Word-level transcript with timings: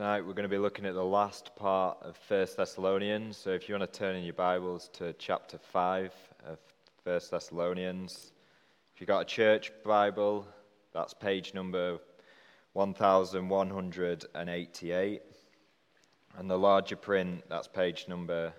Tonight 0.00 0.22
we're 0.22 0.32
going 0.32 0.44
to 0.44 0.48
be 0.48 0.56
looking 0.56 0.86
at 0.86 0.94
the 0.94 1.04
last 1.04 1.54
part 1.56 1.98
of 2.00 2.18
1 2.26 2.46
Thessalonians. 2.56 3.36
So 3.36 3.50
if 3.50 3.68
you 3.68 3.74
want 3.74 3.92
to 3.92 3.98
turn 3.98 4.16
in 4.16 4.24
your 4.24 4.32
Bibles 4.32 4.88
to 4.94 5.12
chapter 5.18 5.58
5 5.58 6.14
of 6.46 6.58
1 7.04 7.20
Thessalonians. 7.30 8.32
If 8.94 9.02
you've 9.02 9.08
got 9.08 9.20
a 9.20 9.26
church 9.26 9.70
Bible, 9.84 10.48
that's 10.94 11.12
page 11.12 11.52
number 11.52 11.98
1188. 12.72 15.22
And 16.38 16.50
the 16.50 16.58
larger 16.58 16.96
print, 16.96 17.44
that's 17.50 17.68
page 17.68 18.06
number, 18.08 18.54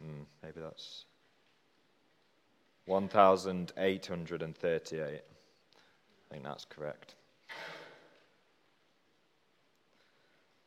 hmm, 0.00 0.22
maybe 0.44 0.60
that's 0.60 1.06
1838. 2.86 5.02
I 5.02 5.20
think 6.30 6.44
that's 6.44 6.66
correct. 6.66 7.16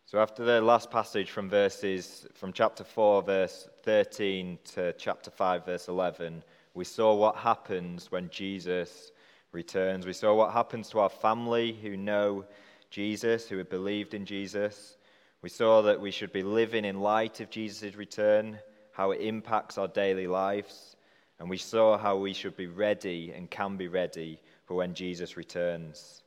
So 0.10 0.22
after 0.22 0.46
the 0.46 0.62
last 0.62 0.90
passage 0.90 1.32
from 1.32 1.50
verses 1.50 2.26
from 2.34 2.54
chapter 2.54 2.86
4 2.86 3.24
verse 3.24 3.68
13 3.84 4.58
to 4.76 4.94
chapter 4.94 5.30
5 5.30 5.66
verse 5.66 5.90
11, 5.90 6.46
we 6.74 6.86
saw 6.86 7.14
what 7.14 7.36
happens 7.36 8.10
when 8.10 8.30
Jesus 8.30 9.12
returns. 9.52 10.06
We 10.06 10.14
saw 10.14 10.34
what 10.34 10.54
happens 10.54 10.88
to 10.92 11.00
our 11.00 11.10
family 11.10 11.74
who 11.74 11.98
know 11.98 12.46
Jesus, 12.90 13.50
who 13.50 13.58
have 13.58 13.70
believed 13.70 14.14
in 14.14 14.26
Jesus. 14.26 14.96
We 15.42 15.50
saw 15.50 15.82
that 15.82 16.00
we 16.00 16.12
should 16.12 16.32
be 16.32 16.42
living 16.42 16.86
in 16.86 17.02
light 17.02 17.42
of 17.42 17.50
Jesus' 17.50 17.98
return, 17.98 18.60
how 18.94 19.12
it 19.12 19.20
impacts 19.20 19.78
our 19.78 19.90
daily 19.90 20.28
lives, 20.28 20.96
and 21.38 21.50
we 21.50 21.58
saw 21.58 21.98
how 21.98 22.16
we 22.16 22.32
should 22.32 22.56
be 22.56 22.68
ready 22.68 23.34
and 23.36 23.52
can 23.52 23.76
be 23.76 23.90
ready 23.90 24.40
for 24.64 24.76
when 24.76 24.94
Jesus 24.94 25.36
returns. 25.36 26.24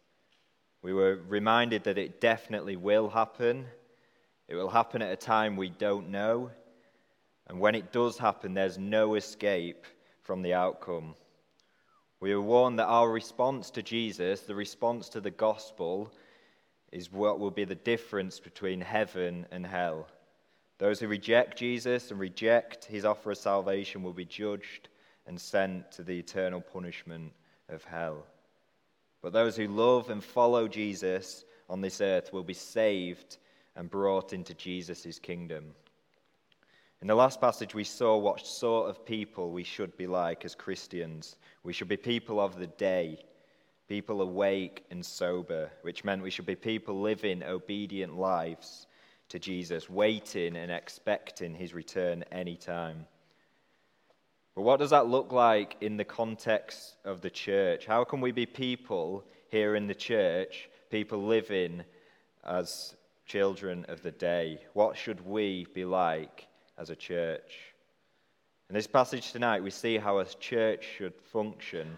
We 0.82 0.92
were 0.92 1.20
reminded 1.28 1.84
that 1.84 1.98
it 1.98 2.20
definitely 2.20 2.76
will 2.76 3.08
happen. 3.10 3.66
It 4.48 4.54
will 4.54 4.70
happen 4.70 5.02
at 5.02 5.12
a 5.12 5.16
time 5.16 5.56
we 5.56 5.68
don't 5.68 6.08
know. 6.08 6.50
And 7.46 7.60
when 7.60 7.74
it 7.74 7.92
does 7.92 8.16
happen, 8.16 8.54
there's 8.54 8.78
no 8.78 9.14
escape 9.14 9.84
from 10.22 10.42
the 10.42 10.54
outcome. 10.54 11.14
We 12.20 12.34
were 12.34 12.40
warned 12.40 12.78
that 12.78 12.86
our 12.86 13.10
response 13.10 13.70
to 13.70 13.82
Jesus, 13.82 14.40
the 14.40 14.54
response 14.54 15.08
to 15.10 15.20
the 15.20 15.30
gospel, 15.30 16.12
is 16.92 17.12
what 17.12 17.38
will 17.38 17.50
be 17.50 17.64
the 17.64 17.74
difference 17.74 18.40
between 18.40 18.80
heaven 18.80 19.46
and 19.50 19.66
hell. 19.66 20.06
Those 20.78 21.00
who 21.00 21.08
reject 21.08 21.58
Jesus 21.58 22.10
and 22.10 22.18
reject 22.18 22.84
his 22.86 23.04
offer 23.04 23.32
of 23.32 23.38
salvation 23.38 24.02
will 24.02 24.12
be 24.12 24.24
judged 24.24 24.88
and 25.26 25.40
sent 25.40 25.92
to 25.92 26.02
the 26.02 26.18
eternal 26.18 26.60
punishment 26.60 27.32
of 27.68 27.84
hell. 27.84 28.26
But 29.22 29.32
those 29.32 29.56
who 29.56 29.68
love 29.68 30.10
and 30.10 30.22
follow 30.22 30.66
Jesus 30.68 31.44
on 31.68 31.80
this 31.80 32.00
earth 32.00 32.32
will 32.32 32.44
be 32.44 32.54
saved 32.54 33.38
and 33.76 33.90
brought 33.90 34.32
into 34.32 34.54
Jesus' 34.54 35.18
kingdom. 35.18 35.74
In 37.02 37.08
the 37.08 37.14
last 37.14 37.40
passage, 37.40 37.74
we 37.74 37.84
saw 37.84 38.18
what 38.18 38.46
sort 38.46 38.90
of 38.90 39.06
people 39.06 39.52
we 39.52 39.64
should 39.64 39.96
be 39.96 40.06
like 40.06 40.44
as 40.44 40.54
Christians. 40.54 41.36
We 41.62 41.72
should 41.72 41.88
be 41.88 41.96
people 41.96 42.40
of 42.40 42.58
the 42.58 42.66
day, 42.66 43.24
people 43.88 44.20
awake 44.20 44.84
and 44.90 45.04
sober, 45.04 45.70
which 45.82 46.04
meant 46.04 46.22
we 46.22 46.30
should 46.30 46.46
be 46.46 46.56
people 46.56 47.00
living 47.00 47.42
obedient 47.42 48.18
lives 48.18 48.86
to 49.30 49.38
Jesus, 49.38 49.88
waiting 49.88 50.56
and 50.56 50.70
expecting 50.70 51.54
his 51.54 51.72
return 51.72 52.22
any 52.32 52.56
time. 52.56 53.06
But 54.60 54.66
what 54.66 54.80
does 54.80 54.90
that 54.90 55.06
look 55.06 55.32
like 55.32 55.78
in 55.80 55.96
the 55.96 56.04
context 56.04 56.96
of 57.06 57.22
the 57.22 57.30
church? 57.30 57.86
How 57.86 58.04
can 58.04 58.20
we 58.20 58.30
be 58.30 58.44
people 58.44 59.24
here 59.48 59.74
in 59.74 59.86
the 59.86 59.94
church, 59.94 60.68
people 60.90 61.24
living 61.24 61.82
as 62.44 62.94
children 63.24 63.86
of 63.88 64.02
the 64.02 64.10
day? 64.10 64.60
What 64.74 64.98
should 64.98 65.26
we 65.26 65.66
be 65.72 65.86
like 65.86 66.46
as 66.76 66.90
a 66.90 66.94
church? 66.94 67.72
In 68.68 68.74
this 68.74 68.86
passage 68.86 69.32
tonight, 69.32 69.62
we 69.62 69.70
see 69.70 69.96
how 69.96 70.18
a 70.18 70.26
church 70.26 70.84
should 70.98 71.14
function 71.32 71.96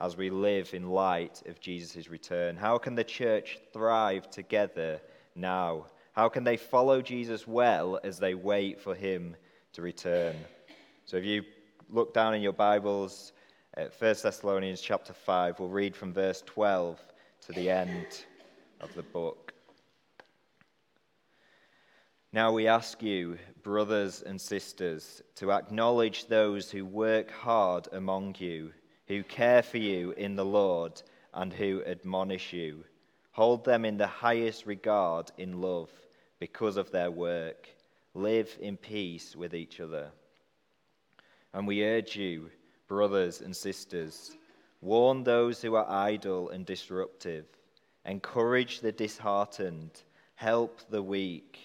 as 0.00 0.16
we 0.16 0.30
live 0.30 0.74
in 0.74 0.90
light 0.90 1.40
of 1.46 1.60
Jesus' 1.60 2.10
return. 2.10 2.56
How 2.56 2.76
can 2.76 2.96
the 2.96 3.04
church 3.04 3.60
thrive 3.72 4.28
together 4.28 5.00
now? 5.36 5.86
How 6.14 6.28
can 6.28 6.42
they 6.42 6.56
follow 6.56 7.02
Jesus 7.02 7.46
well 7.46 8.00
as 8.02 8.18
they 8.18 8.34
wait 8.34 8.80
for 8.80 8.96
him 8.96 9.36
to 9.74 9.82
return? 9.82 10.34
So 11.04 11.16
if 11.16 11.24
you 11.24 11.44
look 11.92 12.14
down 12.14 12.34
in 12.34 12.42
your 12.42 12.52
Bibles 12.52 13.32
at 13.74 13.92
1 14.00 14.14
Thessalonians 14.22 14.80
chapter 14.80 15.12
5. 15.12 15.58
We'll 15.58 15.68
read 15.68 15.96
from 15.96 16.12
verse 16.12 16.42
12 16.46 17.00
to 17.46 17.52
the 17.52 17.68
end 17.68 18.24
of 18.80 18.94
the 18.94 19.02
book. 19.02 19.52
Now 22.32 22.52
we 22.52 22.68
ask 22.68 23.02
you, 23.02 23.38
brothers 23.62 24.22
and 24.22 24.40
sisters, 24.40 25.20
to 25.36 25.50
acknowledge 25.50 26.26
those 26.26 26.70
who 26.70 26.84
work 26.84 27.30
hard 27.32 27.88
among 27.92 28.36
you, 28.38 28.72
who 29.08 29.24
care 29.24 29.62
for 29.62 29.78
you 29.78 30.12
in 30.12 30.36
the 30.36 30.44
Lord, 30.44 31.02
and 31.34 31.52
who 31.52 31.82
admonish 31.84 32.52
you. 32.52 32.84
Hold 33.32 33.64
them 33.64 33.84
in 33.84 33.96
the 33.96 34.06
highest 34.06 34.64
regard 34.64 35.32
in 35.38 35.60
love 35.60 35.90
because 36.38 36.76
of 36.76 36.92
their 36.92 37.10
work. 37.10 37.68
Live 38.14 38.56
in 38.60 38.76
peace 38.76 39.34
with 39.34 39.54
each 39.54 39.80
other. 39.80 40.12
And 41.52 41.66
we 41.66 41.84
urge 41.84 42.16
you, 42.16 42.50
brothers 42.86 43.40
and 43.40 43.54
sisters, 43.54 44.36
warn 44.80 45.24
those 45.24 45.60
who 45.60 45.74
are 45.74 45.88
idle 45.88 46.50
and 46.50 46.64
disruptive, 46.64 47.46
encourage 48.04 48.80
the 48.80 48.92
disheartened, 48.92 50.02
help 50.36 50.80
the 50.90 51.02
weak, 51.02 51.58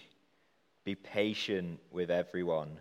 be 0.84 0.94
patient 0.94 1.80
with 1.90 2.10
everyone. 2.10 2.78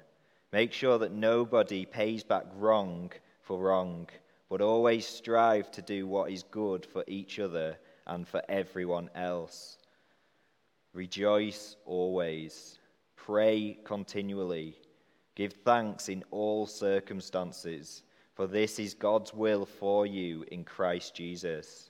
Make 0.51 0.73
sure 0.73 0.97
that 0.99 1.11
nobody 1.11 1.85
pays 1.85 2.23
back 2.23 2.45
wrong 2.55 3.11
for 3.41 3.59
wrong, 3.59 4.07
but 4.49 4.61
always 4.61 5.05
strive 5.05 5.71
to 5.71 5.81
do 5.81 6.07
what 6.07 6.31
is 6.31 6.43
good 6.43 6.85
for 6.85 7.03
each 7.07 7.39
other 7.39 7.77
and 8.07 8.27
for 8.27 8.41
everyone 8.49 9.09
else. 9.15 9.77
Rejoice 10.93 11.75
always, 11.85 12.79
pray 13.15 13.77
continually 13.83 14.77
Give 15.35 15.51
thanks 15.51 16.07
in 16.07 16.23
all 16.31 16.65
circumstances, 16.65 18.03
for 18.33 18.47
this 18.47 18.79
is 18.79 18.93
God's 18.93 19.33
will 19.33 19.65
for 19.65 20.05
you 20.05 20.45
in 20.49 20.63
Christ 20.63 21.13
Jesus. 21.13 21.89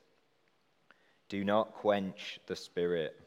Do 1.30 1.44
not 1.44 1.74
quench 1.74 2.40
the 2.48 2.56
Spirit. 2.56 3.20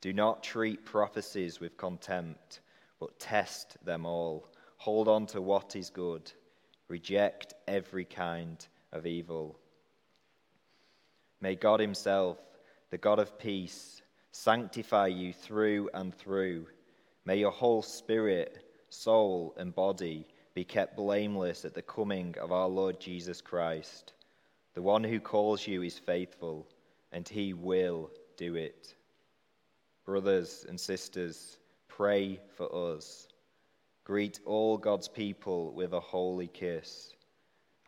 Do 0.00 0.14
not 0.14 0.42
treat 0.42 0.86
prophecies 0.86 1.60
with 1.60 1.76
contempt, 1.76 2.60
but 2.98 3.18
test 3.18 3.76
them 3.84 4.06
all. 4.06 4.48
Hold 4.78 5.08
on 5.08 5.26
to 5.26 5.42
what 5.42 5.76
is 5.76 5.90
good. 5.90 6.32
Reject 6.88 7.52
every 7.68 8.06
kind 8.06 8.66
of 8.92 9.06
evil. 9.06 9.58
May 11.42 11.54
God 11.54 11.80
Himself, 11.80 12.38
the 12.90 12.98
God 12.98 13.18
of 13.18 13.38
peace, 13.38 14.00
sanctify 14.32 15.08
you 15.08 15.34
through 15.34 15.90
and 15.92 16.14
through. 16.14 16.66
May 17.26 17.36
your 17.38 17.50
whole 17.50 17.82
spirit 17.82 18.69
soul, 18.90 19.54
and 19.56 19.74
body 19.74 20.26
be 20.54 20.64
kept 20.64 20.96
blameless 20.96 21.64
at 21.64 21.74
the 21.74 21.82
coming 21.82 22.34
of 22.40 22.52
our 22.52 22.68
Lord 22.68 23.00
Jesus 23.00 23.40
Christ. 23.40 24.12
The 24.74 24.82
one 24.82 25.04
who 25.04 25.20
calls 25.20 25.66
you 25.66 25.82
is 25.82 25.98
faithful, 25.98 26.66
and 27.12 27.28
he 27.28 27.52
will 27.52 28.10
do 28.36 28.56
it. 28.56 28.94
Brothers 30.04 30.66
and 30.68 30.78
sisters, 30.78 31.58
pray 31.88 32.40
for 32.56 32.94
us. 32.94 33.28
Greet 34.04 34.40
all 34.44 34.76
God's 34.76 35.08
people 35.08 35.72
with 35.72 35.92
a 35.92 36.00
holy 36.00 36.48
kiss. 36.48 37.14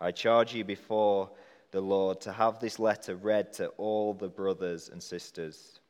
I 0.01 0.11
charge 0.11 0.55
you 0.55 0.65
before 0.65 1.31
the 1.71 1.81
Lord 1.81 2.21
to 2.23 2.33
have 2.33 2.59
this 2.59 2.79
letter 2.79 3.17
read 3.17 3.53
to 3.55 3.69
all 3.79 4.15
the 4.15 4.29
brothers 4.29 4.89
and 4.89 5.03
sisters. 5.03 5.81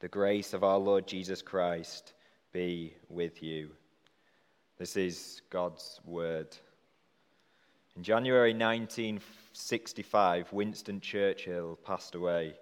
The 0.00 0.08
grace 0.08 0.52
of 0.52 0.62
our 0.62 0.78
Lord 0.78 1.06
Jesus 1.06 1.42
Christ 1.42 2.12
be 2.52 2.94
with 3.08 3.42
you. 3.42 3.70
This 4.82 4.96
is 4.96 5.42
God's 5.48 6.00
word. 6.04 6.48
In 7.94 8.02
January 8.02 8.52
1965, 8.52 10.52
Winston 10.52 11.00
Churchill 11.00 11.78
passed 11.84 12.16
away. 12.16 12.54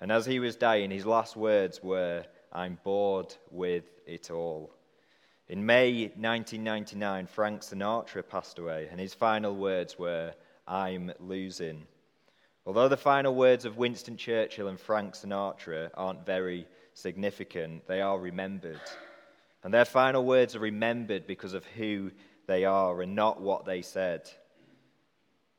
And 0.00 0.10
as 0.10 0.26
he 0.26 0.40
was 0.40 0.56
dying, 0.56 0.90
his 0.90 1.06
last 1.06 1.36
words 1.36 1.80
were, 1.80 2.24
I'm 2.52 2.80
bored 2.82 3.32
with 3.52 3.84
it 4.08 4.32
all. 4.32 4.74
In 5.48 5.64
May 5.64 6.10
1999, 6.16 7.28
Frank 7.28 7.62
Sinatra 7.62 8.28
passed 8.28 8.58
away, 8.58 8.88
and 8.90 8.98
his 8.98 9.14
final 9.14 9.54
words 9.54 10.00
were, 10.00 10.34
I'm 10.66 11.12
losing. 11.20 11.86
Although 12.66 12.88
the 12.88 12.96
final 12.96 13.36
words 13.36 13.64
of 13.64 13.76
Winston 13.76 14.16
Churchill 14.16 14.66
and 14.66 14.80
Frank 14.80 15.14
Sinatra 15.14 15.90
aren't 15.94 16.26
very 16.26 16.66
significant, 16.94 17.86
they 17.86 18.00
are 18.00 18.18
remembered. 18.18 18.80
And 19.64 19.74
their 19.74 19.84
final 19.84 20.24
words 20.24 20.54
are 20.54 20.60
remembered 20.60 21.26
because 21.26 21.54
of 21.54 21.64
who 21.66 22.10
they 22.46 22.64
are 22.64 23.02
and 23.02 23.14
not 23.14 23.40
what 23.40 23.64
they 23.64 23.82
said. 23.82 24.30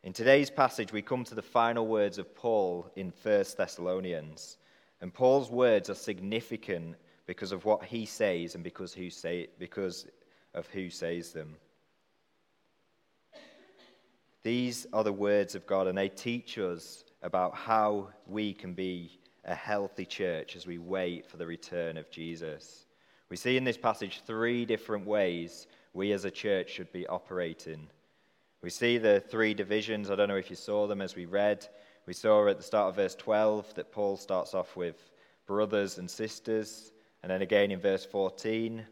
In 0.03 0.13
today's 0.13 0.49
passage, 0.49 0.93
we 0.93 1.01
come 1.01 1.25
to 1.25 1.35
the 1.35 1.41
final 1.41 1.85
words 1.85 2.17
of 2.17 2.33
Paul 2.33 2.89
in 2.95 3.11
1 3.21 3.45
Thessalonians. 3.57 4.57
And 5.01 5.13
Paul's 5.13 5.51
words 5.51 5.89
are 5.89 5.95
significant 5.95 6.95
because 7.25 7.51
of 7.51 7.65
what 7.65 7.83
he 7.83 8.05
says 8.05 8.55
and 8.55 8.63
because, 8.63 8.93
who 8.93 9.09
say, 9.09 9.47
because 9.59 10.07
of 10.53 10.67
who 10.67 10.89
says 10.89 11.31
them. 11.31 11.55
These 14.41 14.87
are 14.93 15.03
the 15.03 15.13
words 15.13 15.53
of 15.53 15.67
God, 15.67 15.87
and 15.87 15.97
they 15.97 16.09
teach 16.09 16.57
us 16.57 17.03
about 17.21 17.55
how 17.55 18.09
we 18.25 18.53
can 18.53 18.73
be 18.73 19.19
a 19.43 19.53
healthy 19.53 20.05
church 20.05 20.55
as 20.55 20.65
we 20.65 20.77
wait 20.77 21.25
for 21.29 21.37
the 21.37 21.45
return 21.45 21.97
of 21.97 22.09
Jesus. 22.09 22.85
We 23.29 23.37
see 23.37 23.57
in 23.57 23.63
this 23.63 23.77
passage 23.77 24.21
three 24.25 24.65
different 24.65 25.05
ways 25.05 25.67
we 25.93 26.11
as 26.13 26.25
a 26.25 26.31
church 26.31 26.71
should 26.71 26.91
be 26.91 27.07
operating. 27.07 27.87
We 28.61 28.69
see 28.69 28.97
the 28.97 29.19
three 29.19 29.53
divisions. 29.53 30.09
I 30.09 30.15
don't 30.15 30.27
know 30.27 30.35
if 30.35 30.49
you 30.49 30.55
saw 30.55 30.87
them 30.87 31.01
as 31.01 31.15
we 31.15 31.25
read. 31.25 31.67
We 32.05 32.13
saw 32.13 32.47
at 32.47 32.57
the 32.57 32.63
start 32.63 32.89
of 32.89 32.95
verse 32.95 33.15
12 33.15 33.75
that 33.75 33.91
Paul 33.91 34.17
starts 34.17 34.53
off 34.53 34.75
with 34.75 35.11
brothers 35.45 35.99
and 35.99 36.09
sisters, 36.09 36.91
and 37.21 37.29
then 37.29 37.41
again 37.41 37.71
in 37.71 37.79
verse 37.79 38.05
14, 38.05 38.83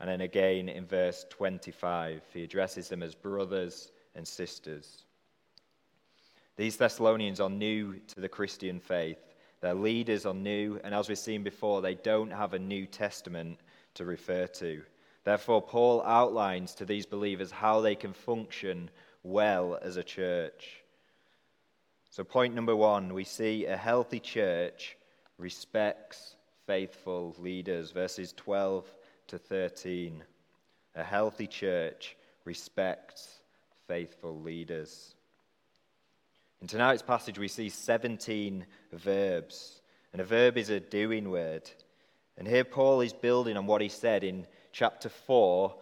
and 0.00 0.08
then 0.08 0.20
again 0.20 0.68
in 0.68 0.84
verse 0.84 1.24
25. 1.30 2.22
He 2.34 2.44
addresses 2.44 2.88
them 2.88 3.02
as 3.02 3.14
brothers 3.14 3.92
and 4.14 4.26
sisters. 4.26 5.04
These 6.56 6.76
Thessalonians 6.76 7.40
are 7.40 7.50
new 7.50 8.00
to 8.08 8.20
the 8.20 8.28
Christian 8.28 8.80
faith. 8.80 9.34
Their 9.60 9.74
leaders 9.74 10.26
are 10.26 10.34
new, 10.34 10.80
and 10.84 10.94
as 10.94 11.08
we've 11.08 11.18
seen 11.18 11.42
before, 11.42 11.80
they 11.80 11.94
don't 11.94 12.30
have 12.30 12.54
a 12.54 12.58
New 12.58 12.86
Testament 12.86 13.58
to 13.94 14.04
refer 14.04 14.46
to. 14.46 14.82
Therefore, 15.24 15.60
Paul 15.60 16.02
outlines 16.02 16.74
to 16.76 16.84
these 16.84 17.06
believers 17.06 17.50
how 17.50 17.80
they 17.80 17.94
can 17.94 18.12
function 18.12 18.90
well 19.22 19.78
as 19.82 19.96
a 19.96 20.02
church. 20.02 20.82
So, 22.10 22.24
point 22.24 22.54
number 22.54 22.74
one, 22.74 23.12
we 23.12 23.24
see 23.24 23.66
a 23.66 23.76
healthy 23.76 24.20
church 24.20 24.96
respects 25.36 26.36
faithful 26.66 27.34
leaders, 27.38 27.90
verses 27.90 28.32
12 28.36 28.86
to 29.28 29.38
13. 29.38 30.22
A 30.94 31.04
healthy 31.04 31.46
church 31.46 32.16
respects 32.44 33.40
faithful 33.86 34.40
leaders. 34.40 35.14
In 36.60 36.66
tonight's 36.66 37.02
passage, 37.02 37.38
we 37.38 37.48
see 37.48 37.68
17 37.68 38.66
verbs, 38.92 39.80
and 40.12 40.20
a 40.20 40.24
verb 40.24 40.56
is 40.56 40.70
a 40.70 40.80
doing 40.80 41.30
word. 41.30 41.70
And 42.38 42.46
here 42.46 42.64
Paul 42.64 43.00
is 43.00 43.12
building 43.12 43.56
on 43.56 43.66
what 43.66 43.82
he 43.82 43.88
said 43.88 44.22
in 44.22 44.46
chapter 44.72 45.08
4 45.08 45.74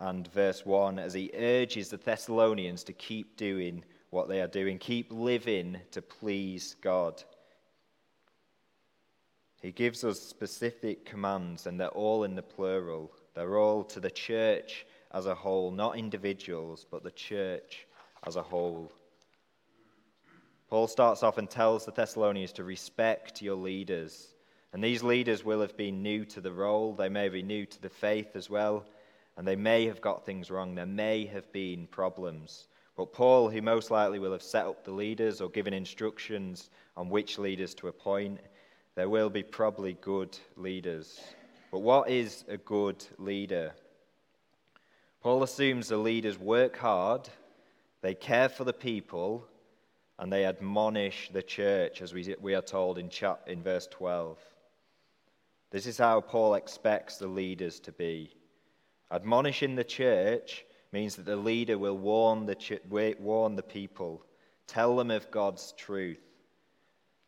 and 0.00 0.26
verse 0.32 0.66
1 0.66 0.98
as 0.98 1.14
he 1.14 1.30
urges 1.34 1.88
the 1.88 1.98
Thessalonians 1.98 2.82
to 2.84 2.92
keep 2.92 3.36
doing 3.36 3.84
what 4.10 4.28
they 4.28 4.40
are 4.40 4.48
doing, 4.48 4.76
keep 4.76 5.12
living 5.12 5.78
to 5.92 6.02
please 6.02 6.74
God. 6.80 7.22
He 9.62 9.70
gives 9.70 10.02
us 10.02 10.18
specific 10.18 11.04
commands, 11.04 11.66
and 11.66 11.78
they're 11.78 11.88
all 11.88 12.24
in 12.24 12.34
the 12.34 12.42
plural. 12.42 13.12
They're 13.34 13.58
all 13.58 13.84
to 13.84 14.00
the 14.00 14.10
church 14.10 14.86
as 15.12 15.26
a 15.26 15.34
whole, 15.34 15.70
not 15.70 15.96
individuals, 15.96 16.86
but 16.90 17.04
the 17.04 17.10
church 17.12 17.86
as 18.26 18.34
a 18.34 18.42
whole. 18.42 18.90
Paul 20.68 20.88
starts 20.88 21.22
off 21.22 21.38
and 21.38 21.48
tells 21.48 21.84
the 21.84 21.92
Thessalonians 21.92 22.52
to 22.54 22.64
respect 22.64 23.42
your 23.42 23.56
leaders. 23.56 24.34
And 24.72 24.84
these 24.84 25.02
leaders 25.02 25.44
will 25.44 25.60
have 25.60 25.76
been 25.76 26.02
new 26.02 26.24
to 26.26 26.40
the 26.40 26.52
role, 26.52 26.94
they 26.94 27.08
may 27.08 27.28
be 27.28 27.42
new 27.42 27.66
to 27.66 27.82
the 27.82 27.88
faith 27.88 28.36
as 28.36 28.48
well, 28.48 28.84
and 29.36 29.46
they 29.46 29.56
may 29.56 29.86
have 29.86 30.00
got 30.00 30.24
things 30.24 30.50
wrong. 30.50 30.74
There 30.74 30.86
may 30.86 31.26
have 31.26 31.50
been 31.52 31.86
problems. 31.88 32.68
But 32.96 33.12
Paul, 33.12 33.48
who 33.48 33.62
most 33.62 33.90
likely 33.90 34.18
will 34.18 34.32
have 34.32 34.42
set 34.42 34.66
up 34.66 34.84
the 34.84 34.92
leaders 34.92 35.40
or 35.40 35.48
given 35.48 35.72
instructions 35.72 36.70
on 36.96 37.08
which 37.08 37.38
leaders 37.38 37.74
to 37.76 37.88
appoint, 37.88 38.38
there 38.94 39.08
will 39.08 39.30
be 39.30 39.42
probably 39.42 39.94
good 39.94 40.36
leaders. 40.56 41.20
But 41.72 41.80
what 41.80 42.10
is 42.10 42.44
a 42.48 42.58
good 42.58 43.04
leader? 43.18 43.72
Paul 45.22 45.42
assumes 45.42 45.88
the 45.88 45.96
leaders 45.96 46.38
work 46.38 46.76
hard, 46.76 47.28
they 48.02 48.14
care 48.14 48.48
for 48.48 48.64
the 48.64 48.72
people, 48.72 49.46
and 50.18 50.32
they 50.32 50.44
admonish 50.44 51.30
the 51.32 51.42
church, 51.42 52.02
as 52.02 52.12
we, 52.12 52.34
we 52.40 52.54
are 52.54 52.62
told 52.62 52.98
in, 52.98 53.08
chap, 53.08 53.48
in 53.48 53.62
verse 53.62 53.86
12. 53.90 54.38
This 55.70 55.86
is 55.86 55.98
how 55.98 56.20
Paul 56.20 56.54
expects 56.54 57.16
the 57.16 57.28
leaders 57.28 57.78
to 57.80 57.92
be. 57.92 58.34
Admonishing 59.12 59.76
the 59.76 59.84
church 59.84 60.64
means 60.92 61.16
that 61.16 61.26
the 61.26 61.36
leader 61.36 61.78
will 61.78 61.96
warn 61.96 62.46
the, 62.46 62.56
ch- 62.56 62.80
warn 62.88 63.54
the 63.54 63.62
people, 63.62 64.24
tell 64.66 64.96
them 64.96 65.10
of 65.10 65.30
God's 65.30 65.72
truth. 65.76 66.20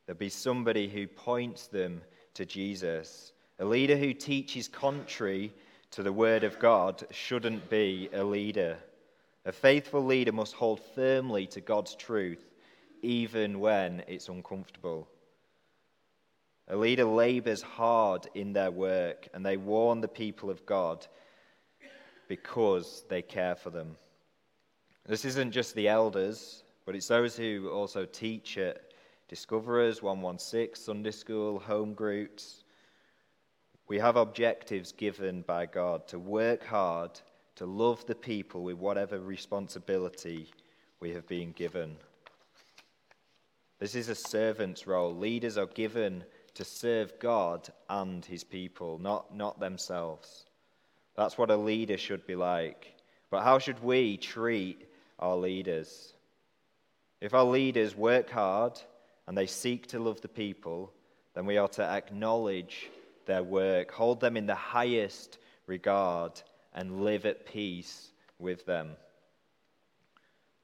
There'll 0.07 0.19
be 0.19 0.29
somebody 0.29 0.89
who 0.89 1.07
points 1.07 1.69
them 1.69 2.03
to 2.35 2.45
Jesus. 2.45 3.33
A 3.61 3.65
leader 3.65 3.97
who 3.97 4.13
teaches 4.13 4.67
contrary 4.67 5.53
to 5.93 6.03
the 6.03 6.13
word 6.13 6.43
of 6.43 6.59
God 6.59 7.05
shouldn't 7.11 7.71
be 7.71 8.09
a 8.13 8.25
leader. 8.25 8.77
A 9.45 9.53
faithful 9.53 10.05
leader 10.05 10.33
must 10.33 10.55
hold 10.55 10.81
firmly 10.95 11.47
to 11.49 11.61
God's 11.61 11.95
truth, 11.95 12.45
even 13.03 13.61
when 13.61 14.03
it's 14.09 14.29
uncomfortable. 14.29 15.09
A 16.69 16.77
leader 16.77 17.05
labors 17.05 17.63
hard 17.63 18.29
in 18.35 18.53
their 18.53 18.71
work 18.71 19.29
and 19.35 19.45
they 19.45 19.57
warn 19.57 20.01
the 20.01 20.09
people 20.09 20.51
of 20.51 20.65
God 20.65 21.07
because 22.29 23.05
they 23.09 23.23
care 23.23 23.55
for 23.55 23.71
them. 23.71 23.97
This 25.07 25.25
isn't 25.25 25.51
just 25.51 25.75
the 25.75 25.89
elders, 25.89 26.63
but 26.87 26.95
it's 26.95 27.09
those 27.09 27.37
who 27.37 27.69
also 27.71 28.05
teach 28.07 28.57
at 28.59 28.93
Discoverers, 29.29 30.03
116, 30.03 30.75
Sunday 30.75 31.11
school, 31.11 31.59
home 31.59 31.95
groups. 31.95 32.65
We 33.89 33.99
have 33.99 34.17
objectives 34.17 34.93
given 34.93 35.43
by 35.43 35.67
God 35.67 36.07
to 36.09 36.19
work 36.19 36.65
hard, 36.65 37.19
to 37.57 37.67
love 37.67 38.05
the 38.07 38.15
people 38.15 38.63
with 38.63 38.77
whatever 38.77 39.19
responsibility 39.19 40.51
we 41.01 41.11
have 41.11 41.27
been 41.27 41.53
given. 41.53 41.97
This 43.79 43.95
is 43.95 44.09
a 44.09 44.15
servant's 44.15 44.87
role. 44.87 45.15
Leaders 45.17 45.59
are 45.59 45.67
given 45.67 46.25
to 46.55 46.65
serve 46.65 47.19
God 47.19 47.69
and 47.89 48.25
his 48.25 48.45
people, 48.45 48.99
not, 48.99 49.35
not 49.35 49.59
themselves. 49.59 50.45
That's 51.17 51.39
what 51.39 51.51
a 51.51 51.57
leader 51.57 51.97
should 51.97 52.27
be 52.27 52.37
like. 52.37 52.95
But 53.31 53.43
how 53.43 53.59
should 53.59 53.83
we 53.83 54.17
treat 54.17 54.87
our 55.19 55.37
leaders? 55.37 56.15
If 57.21 57.35
our 57.35 57.45
leaders 57.45 57.97
work 57.97 58.31
hard 58.31 58.81
and 59.27 59.37
they 59.37 59.47
seek 59.47 59.87
to 59.89 59.99
love 59.99 60.21
the 60.21 60.29
people, 60.29 60.93
then 61.35 61.47
we 61.47 61.57
are 61.57 61.69
to 61.69 61.83
acknowledge 61.83 62.91
their 63.27 63.43
work, 63.43 63.91
hold 63.91 64.21
them 64.21 64.37
in 64.37 64.47
the 64.47 64.55
highest 64.55 65.39
regard, 65.67 66.43
and 66.75 67.05
live 67.05 67.25
at 67.25 67.47
peace 67.47 68.11
with 68.39 68.67
them. 68.67 68.97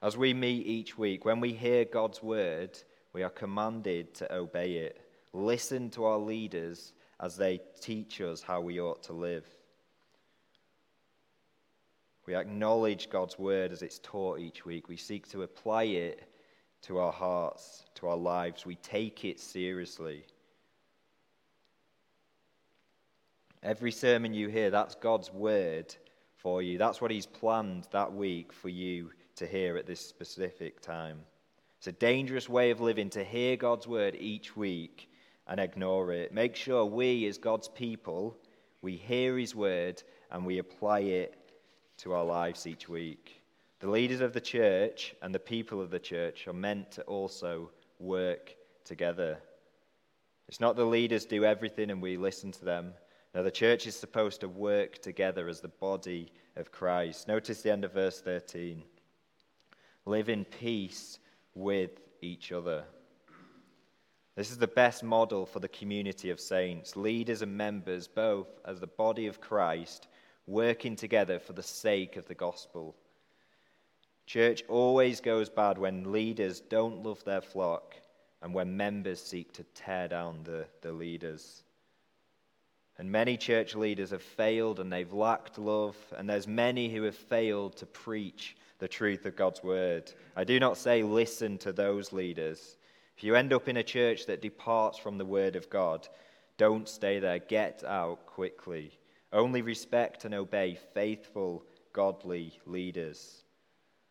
As 0.03 0.17
we 0.17 0.35
meet 0.35 0.67
each 0.67 0.99
week, 0.99 1.25
when 1.25 1.41
we 1.41 1.53
hear 1.53 1.85
God's 1.85 2.23
word, 2.23 2.79
we 3.12 3.23
are 3.23 3.31
commanded 3.31 4.15
to 4.17 4.35
obey 4.35 4.75
it. 4.75 5.01
Listen 5.33 5.91
to 5.91 6.05
our 6.05 6.19
leaders 6.19 6.93
as 7.21 7.37
they 7.37 7.61
teach 7.81 8.21
us 8.21 8.43
how 8.43 8.61
we 8.61 8.81
ought 8.81 9.03
to 9.05 9.13
live. 9.13 9.47
We 12.27 12.35
acknowledge 12.35 13.09
God's 13.09 13.39
word 13.39 13.73
as 13.73 13.83
it's 13.83 13.99
taught 14.01 14.39
each 14.39 14.67
week. 14.67 14.89
We 14.89 14.97
seek 14.97 15.29
to 15.31 15.43
apply 15.43 15.85
it 15.85 16.29
to 16.83 16.99
our 16.99 17.13
hearts, 17.13 17.85
to 17.95 18.09
our 18.09 18.17
lives. 18.17 18.67
We 18.67 18.77
take 18.77 19.25
it 19.25 19.41
seriously. 19.41 20.25
Every 23.63 23.91
sermon 23.91 24.35
you 24.35 24.49
hear, 24.49 24.71
that's 24.71 24.95
God's 24.95 25.33
word 25.33 25.95
for 26.37 26.63
you. 26.63 26.79
That's 26.79 27.01
what 27.01 27.11
He's 27.11 27.27
planned 27.27 27.89
that 27.93 28.13
week 28.13 28.53
for 28.53 28.69
you 28.69 29.11
to 29.37 29.47
hear 29.47 29.77
at 29.77 29.87
this 29.87 30.01
specific 30.01 30.81
time. 30.81 31.21
It's 31.79 31.87
a 31.87 31.93
dangerous 31.93 32.49
way 32.49 32.71
of 32.71 32.81
living 32.81 33.11
to 33.11 33.25
hear 33.25 33.57
God's 33.57 33.87
word 33.87 34.17
each 34.19 34.57
week 34.57 35.11
and 35.49 35.59
ignore 35.59 36.12
it. 36.12 36.33
Make 36.33 36.55
sure 36.55 36.85
we, 36.85 37.26
as 37.26 37.38
God's 37.38 37.69
people, 37.69 38.37
we 38.83 38.97
hear 38.97 39.38
His 39.38 39.55
word 39.55 40.02
and 40.31 40.45
we 40.45 40.59
apply 40.59 41.00
it 41.00 41.35
to 41.99 42.12
our 42.12 42.25
lives 42.25 42.67
each 42.67 42.88
week. 42.88 43.43
The 43.81 43.90
leaders 43.90 44.21
of 44.21 44.33
the 44.33 44.40
church 44.40 45.14
and 45.23 45.35
the 45.35 45.38
people 45.38 45.81
of 45.81 45.90
the 45.90 45.99
church 45.99 46.47
are 46.47 46.52
meant 46.52 46.90
to 46.93 47.02
also 47.02 47.71
work 47.99 48.55
together. 48.85 49.38
It's 50.49 50.61
not 50.61 50.76
the 50.76 50.85
leaders 50.85 51.25
do 51.25 51.45
everything 51.45 51.90
and 51.90 52.02
we 52.02 52.17
listen 52.17 52.52
to 52.52 52.64
them. 52.64 52.95
Now, 53.35 53.43
the 53.43 53.50
church 53.50 53.87
is 53.87 53.95
supposed 53.95 54.40
to 54.40 54.49
work 54.49 55.00
together 55.02 55.49
as 55.49 55.61
the 55.61 55.69
body 55.69 56.33
of 56.57 56.73
Christ. 56.73 57.28
Notice 57.28 57.62
the 57.62 57.71
end 57.71 57.85
of 57.85 57.93
verse 57.93 58.21
13. 58.21 58.83
Live 60.07 60.28
in 60.28 60.45
peace 60.45 61.19
with 61.55 62.00
each 62.23 62.50
other. 62.50 62.85
This 64.38 64.52
is 64.52 64.59
the 64.59 64.68
best 64.68 65.02
model 65.02 65.47
for 65.47 65.59
the 65.59 65.66
community 65.66 66.30
of 66.30 66.38
saints, 66.38 66.95
leaders 66.95 67.42
and 67.42 67.57
members, 67.57 68.07
both 68.07 68.47
as 68.64 68.78
the 68.78 68.87
body 68.87 69.26
of 69.26 69.40
Christ, 69.40 70.07
working 70.47 70.95
together 70.95 71.40
for 71.40 71.54
the 71.54 71.62
sake 71.64 72.16
of 72.16 72.28
the 72.28 72.37
gospel. 72.37 72.95
Church 74.26 74.62
always 74.68 75.21
goes 75.21 75.49
bad 75.49 75.76
when 75.76 76.12
leaders 76.12 76.61
don't 76.61 77.02
love 77.02 77.25
their 77.25 77.40
flock, 77.40 77.97
and 78.40 78.54
when 78.54 78.76
members 78.76 79.21
seek 79.21 79.52
to 79.54 79.64
tear 79.75 80.07
down 80.07 80.45
the, 80.45 80.66
the 80.83 80.92
leaders. 80.92 81.64
And 82.97 83.11
many 83.11 83.37
church 83.37 83.75
leaders 83.75 84.11
have 84.11 84.23
failed 84.23 84.78
and 84.78 84.92
they've 84.92 85.12
lacked 85.12 85.59
love, 85.59 85.97
and 86.16 86.30
there's 86.30 86.47
many 86.47 86.88
who 86.88 87.02
have 87.02 87.16
failed 87.16 87.76
to 87.78 87.87
preach 87.87 88.57
the 88.78 88.87
truth 88.87 89.26
of 89.26 89.35
God's 89.35 89.64
word. 89.64 90.12
I 90.37 90.45
do 90.45 90.61
not 90.61 90.76
say 90.76 91.02
listen 91.02 91.59
to 91.59 91.73
those 91.73 92.12
leaders. 92.12 92.76
If 93.19 93.25
you 93.25 93.35
end 93.35 93.53
up 93.53 93.67
in 93.67 93.77
a 93.77 93.83
church 93.83 94.27
that 94.27 94.43
departs 94.43 94.97
from 94.97 95.19
the 95.19 95.27
word 95.27 95.57
of 95.57 95.69
God, 95.69 96.07
don't 96.57 96.89
stay 96.89 97.19
there. 97.19 97.41
Get 97.41 97.83
out 97.83 98.27
quickly. 98.27 98.97
Only 99.33 99.61
respect 99.61 100.25
and 100.25 100.33
obey 100.33 100.79
faithful, 100.95 101.65
godly 101.93 102.57
leaders. 102.65 103.43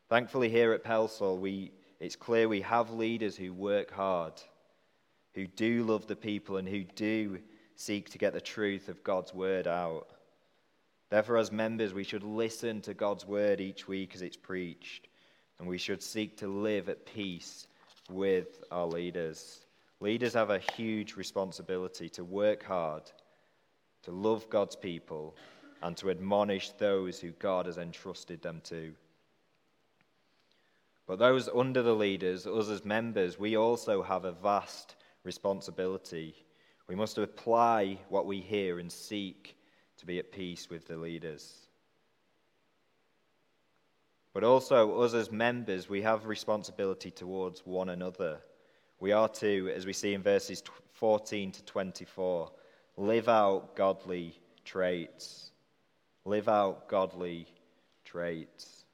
Thankfully, 0.09 0.49
here 0.49 0.73
at 0.73 0.83
Pelsall, 0.83 1.37
we, 1.37 1.71
it's 2.01 2.17
clear 2.17 2.49
we 2.49 2.59
have 2.59 2.91
leaders 2.91 3.37
who 3.37 3.53
work 3.53 3.91
hard, 3.91 4.33
who 5.35 5.47
do 5.47 5.85
love 5.85 6.05
the 6.07 6.17
people, 6.17 6.57
and 6.57 6.67
who 6.67 6.83
do 6.83 7.39
seek 7.77 8.09
to 8.09 8.17
get 8.17 8.33
the 8.33 8.41
truth 8.41 8.89
of 8.89 9.05
God's 9.05 9.33
word 9.33 9.67
out. 9.67 10.09
Therefore, 11.09 11.37
as 11.37 11.49
members, 11.49 11.93
we 11.93 12.03
should 12.03 12.23
listen 12.23 12.81
to 12.81 12.93
God's 12.93 13.25
word 13.25 13.61
each 13.61 13.87
week 13.87 14.15
as 14.15 14.21
it's 14.21 14.35
preached, 14.35 15.07
and 15.59 15.67
we 15.69 15.77
should 15.77 16.03
seek 16.03 16.35
to 16.39 16.49
live 16.49 16.89
at 16.89 17.05
peace 17.05 17.66
with 18.09 18.63
our 18.71 18.85
leaders. 18.85 19.65
Leaders 19.99 20.33
have 20.33 20.49
a 20.49 20.59
huge 20.59 21.15
responsibility 21.15 22.09
to 22.09 22.23
work 22.23 22.63
hard, 22.63 23.03
to 24.03 24.11
love 24.11 24.49
God's 24.49 24.75
people, 24.75 25.35
and 25.81 25.95
to 25.97 26.09
admonish 26.09 26.69
those 26.71 27.19
who 27.19 27.31
God 27.31 27.65
has 27.65 27.77
entrusted 27.77 28.41
them 28.41 28.61
to. 28.65 28.93
But 31.07 31.19
those 31.19 31.47
under 31.47 31.81
the 31.81 31.95
leaders, 31.95 32.45
us 32.45 32.69
as 32.69 32.83
members, 32.83 33.39
we 33.39 33.55
also 33.55 34.01
have 34.03 34.25
a 34.25 34.33
vast 34.33 34.95
responsibility. 35.23 36.35
We 36.87 36.95
must 36.95 37.17
apply 37.17 37.99
what 38.09 38.25
we 38.25 38.41
hear 38.41 38.79
and 38.79 38.91
seek 38.91 39.57
to 39.97 40.05
be 40.05 40.19
at 40.19 40.31
peace 40.31 40.69
with 40.69 40.87
the 40.87 40.97
leaders. 40.97 41.66
But 44.37 44.43
also, 44.43 45.01
us 45.01 45.15
as 45.15 45.31
members, 45.31 45.89
we 45.89 46.03
have 46.03 46.27
responsibility 46.27 47.09
towards 47.09 47.65
one 47.65 47.89
another. 47.89 48.37
We 48.99 49.11
are 49.11 49.27
to, 49.29 49.71
as 49.75 49.87
we 49.87 49.93
see 49.93 50.13
in 50.13 50.21
verses 50.21 50.61
14 50.93 51.53
to 51.53 51.65
24, 51.65 52.51
live 52.97 53.29
out 53.29 53.75
godly 53.75 54.39
traits. 54.63 55.49
Live 56.23 56.47
out 56.47 56.87
godly 56.87 57.47
traits. 58.05 58.85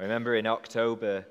I 0.00 0.02
remember 0.02 0.34
in 0.34 0.48
October 0.48 1.24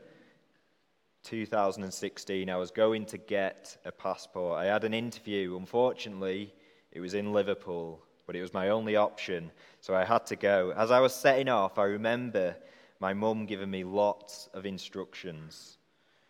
2016, 1.24 2.50
I 2.50 2.56
was 2.56 2.72
going 2.72 3.06
to 3.08 3.18
get 3.18 3.76
a 3.84 3.92
passport. 3.92 4.58
I 4.58 4.68
had 4.68 4.86
an 4.86 4.94
interview. 4.94 5.58
Unfortunately, 5.58 6.54
it 6.94 7.02
was 7.02 7.14
in 7.14 7.34
Liverpool, 7.34 8.07
but 8.28 8.36
it 8.36 8.42
was 8.42 8.54
my 8.54 8.70
only 8.70 8.98
option, 8.98 9.50
so 9.80 9.96
I 9.96 10.04
had 10.04 10.26
to 10.28 10.36
go. 10.36 10.74
As 10.76 10.92
I 10.92 11.00
was 11.00 11.16
setting 11.16 11.48
off, 11.48 11.80
I 11.80 11.86
remember 11.86 12.58
my 13.00 13.14
mum 13.14 13.46
giving 13.46 13.72
me 13.72 13.86
lots 13.86 14.50
of 14.54 14.66
instructions. 14.66 15.78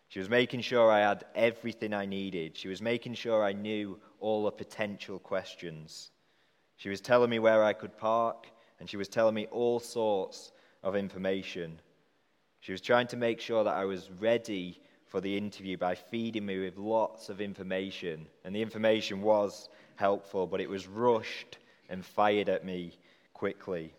She 0.06 0.20
was 0.20 0.30
making 0.30 0.60
sure 0.60 0.90
I 0.90 1.00
had 1.00 1.24
everything 1.34 1.92
I 1.92 2.06
needed. 2.06 2.56
She 2.56 2.68
was 2.68 2.80
making 2.80 3.14
sure 3.14 3.42
I 3.42 3.52
knew 3.52 3.98
all 4.20 4.44
the 4.44 4.52
potential 4.52 5.18
questions. 5.18 6.12
She 6.76 6.88
was 6.88 7.00
telling 7.00 7.30
me 7.30 7.40
where 7.40 7.64
I 7.64 7.72
could 7.72 7.98
park, 7.98 8.46
and 8.78 8.88
she 8.88 8.96
was 8.96 9.08
telling 9.08 9.34
me 9.34 9.46
all 9.50 9.80
sorts 9.80 10.52
of 10.84 10.94
information. 10.94 11.80
She 12.60 12.70
was 12.70 12.80
trying 12.80 13.08
to 13.08 13.16
make 13.16 13.40
sure 13.40 13.64
that 13.64 13.74
I 13.74 13.84
was 13.84 14.08
ready 14.20 14.80
for 15.06 15.20
the 15.20 15.36
interview 15.36 15.76
by 15.76 15.96
feeding 15.96 16.46
me 16.46 16.60
with 16.60 16.76
lots 16.76 17.28
of 17.28 17.40
information. 17.40 18.28
And 18.44 18.54
the 18.54 18.62
information 18.62 19.20
was 19.20 19.68
helpful, 19.96 20.46
but 20.46 20.60
it 20.60 20.70
was 20.70 20.86
rushed 20.86 21.58
and 21.88 22.04
fired 22.04 22.48
at 22.48 22.64
me 22.64 22.92
quickly. 23.32 23.92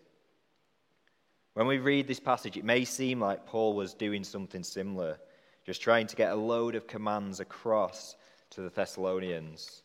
When 1.54 1.66
we 1.66 1.78
read 1.78 2.06
this 2.06 2.20
passage, 2.20 2.56
it 2.56 2.64
may 2.64 2.84
seem 2.84 3.20
like 3.20 3.46
Paul 3.46 3.74
was 3.74 3.94
doing 3.94 4.22
something 4.22 4.62
similar, 4.62 5.18
just 5.64 5.82
trying 5.82 6.06
to 6.06 6.16
get 6.16 6.32
a 6.32 6.36
load 6.36 6.74
of 6.74 6.86
commands 6.86 7.40
across 7.40 8.16
to 8.50 8.62
the 8.62 8.70
Thessalonians. 8.70 9.82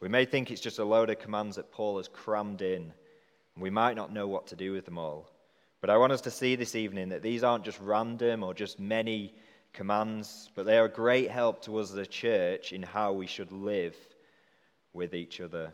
We 0.00 0.08
may 0.08 0.24
think 0.24 0.50
it's 0.50 0.60
just 0.60 0.80
a 0.80 0.84
load 0.84 1.10
of 1.10 1.18
commands 1.18 1.56
that 1.56 1.70
Paul 1.70 1.98
has 1.98 2.08
crammed 2.08 2.62
in, 2.62 2.92
and 3.54 3.62
we 3.62 3.70
might 3.70 3.96
not 3.96 4.12
know 4.12 4.26
what 4.26 4.46
to 4.48 4.56
do 4.56 4.72
with 4.72 4.84
them 4.84 4.98
all. 4.98 5.30
But 5.80 5.90
I 5.90 5.96
want 5.96 6.12
us 6.12 6.22
to 6.22 6.30
see 6.30 6.56
this 6.56 6.74
evening 6.74 7.10
that 7.10 7.22
these 7.22 7.44
aren't 7.44 7.64
just 7.64 7.80
random 7.80 8.42
or 8.42 8.54
just 8.54 8.80
many 8.80 9.34
commands, 9.72 10.50
but 10.54 10.66
they 10.66 10.78
are 10.78 10.86
a 10.86 10.90
great 10.90 11.30
help 11.30 11.62
to 11.62 11.76
us 11.78 11.90
as 11.90 11.98
a 11.98 12.06
church 12.06 12.72
in 12.72 12.82
how 12.82 13.12
we 13.12 13.26
should 13.26 13.52
live 13.52 13.96
with 14.92 15.14
each 15.14 15.40
other. 15.40 15.72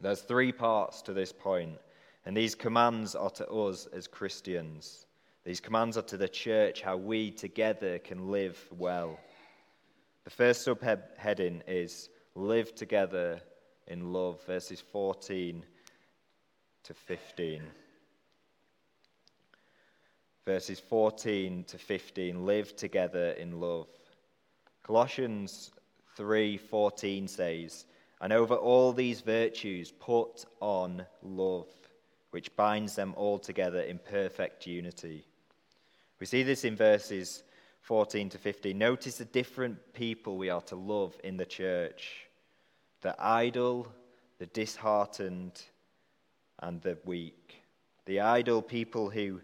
There's 0.00 0.20
three 0.20 0.52
parts 0.52 1.02
to 1.02 1.12
this 1.12 1.32
point, 1.32 1.78
and 2.24 2.36
these 2.36 2.54
commands 2.54 3.14
are 3.14 3.30
to 3.30 3.48
us 3.50 3.86
as 3.86 4.06
Christians. 4.06 5.06
These 5.44 5.60
commands 5.60 5.96
are 5.96 6.02
to 6.02 6.16
the 6.16 6.28
church 6.28 6.82
how 6.82 6.96
we 6.96 7.30
together 7.30 7.98
can 7.98 8.30
live 8.30 8.58
well. 8.70 9.18
The 10.24 10.30
first 10.30 10.66
subheading 10.66 11.62
is 11.66 12.10
live 12.34 12.74
together 12.74 13.40
in 13.86 14.12
love, 14.12 14.44
verses 14.44 14.80
14 14.80 15.64
to 16.84 16.94
15 16.94 17.62
verses 20.48 20.80
14 20.80 21.62
to 21.64 21.76
15 21.76 22.46
live 22.46 22.74
together 22.74 23.32
in 23.32 23.60
love. 23.60 23.86
Colossians 24.82 25.70
3:14 26.16 27.28
says, 27.28 27.84
"And 28.20 28.32
over 28.32 28.54
all 28.54 28.92
these 28.92 29.20
virtues 29.20 29.92
put 29.92 30.44
on 30.60 31.06
love, 31.22 31.68
which 32.30 32.54
binds 32.56 32.94
them 32.94 33.14
all 33.16 33.38
together 33.38 33.80
in 33.80 33.98
perfect 33.98 34.66
unity." 34.66 35.26
We 36.18 36.26
see 36.26 36.42
this 36.42 36.64
in 36.64 36.74
verses 36.76 37.44
14 37.82 38.28
to 38.30 38.38
15. 38.38 38.76
Notice 38.76 39.18
the 39.18 39.24
different 39.24 39.92
people 39.92 40.36
we 40.36 40.50
are 40.50 40.60
to 40.62 40.76
love 40.76 41.18
in 41.22 41.36
the 41.36 41.46
church 41.46 42.28
the 43.00 43.14
idle, 43.18 43.86
the 44.38 44.46
disheartened, 44.46 45.62
and 46.58 46.82
the 46.82 46.98
weak. 47.04 47.62
The 48.06 48.20
idle 48.20 48.60
people 48.62 49.10
who 49.10 49.40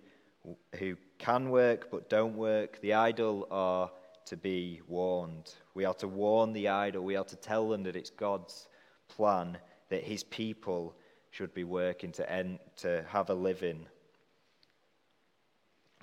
who 0.79 0.97
can 1.19 1.49
work 1.49 1.91
but 1.91 2.11
don't 2.11 2.37
work. 2.37 2.81
The 2.81 2.95
idle 2.95 3.47
are 3.51 3.91
to 4.27 4.37
be 4.37 4.81
warned. 4.89 5.55
We 5.75 5.85
are 5.85 5.95
to 5.95 6.09
warn 6.09 6.53
the 6.53 6.69
idle. 6.69 7.03
We 7.05 7.17
are 7.17 7.25
to 7.25 7.37
tell 7.37 7.69
them 7.69 7.83
that 7.85 7.97
it's 7.97 8.11
God's 8.11 8.69
plan 9.09 9.59
that 9.91 10.03
his 10.03 10.25
people 10.25 10.95
should 11.31 11.53
be 11.55 11.65
working 11.65 12.13
to, 12.13 12.31
end, 12.31 12.59
to 12.77 13.05
have 13.09 13.31
a 13.31 13.35
living. 13.35 13.87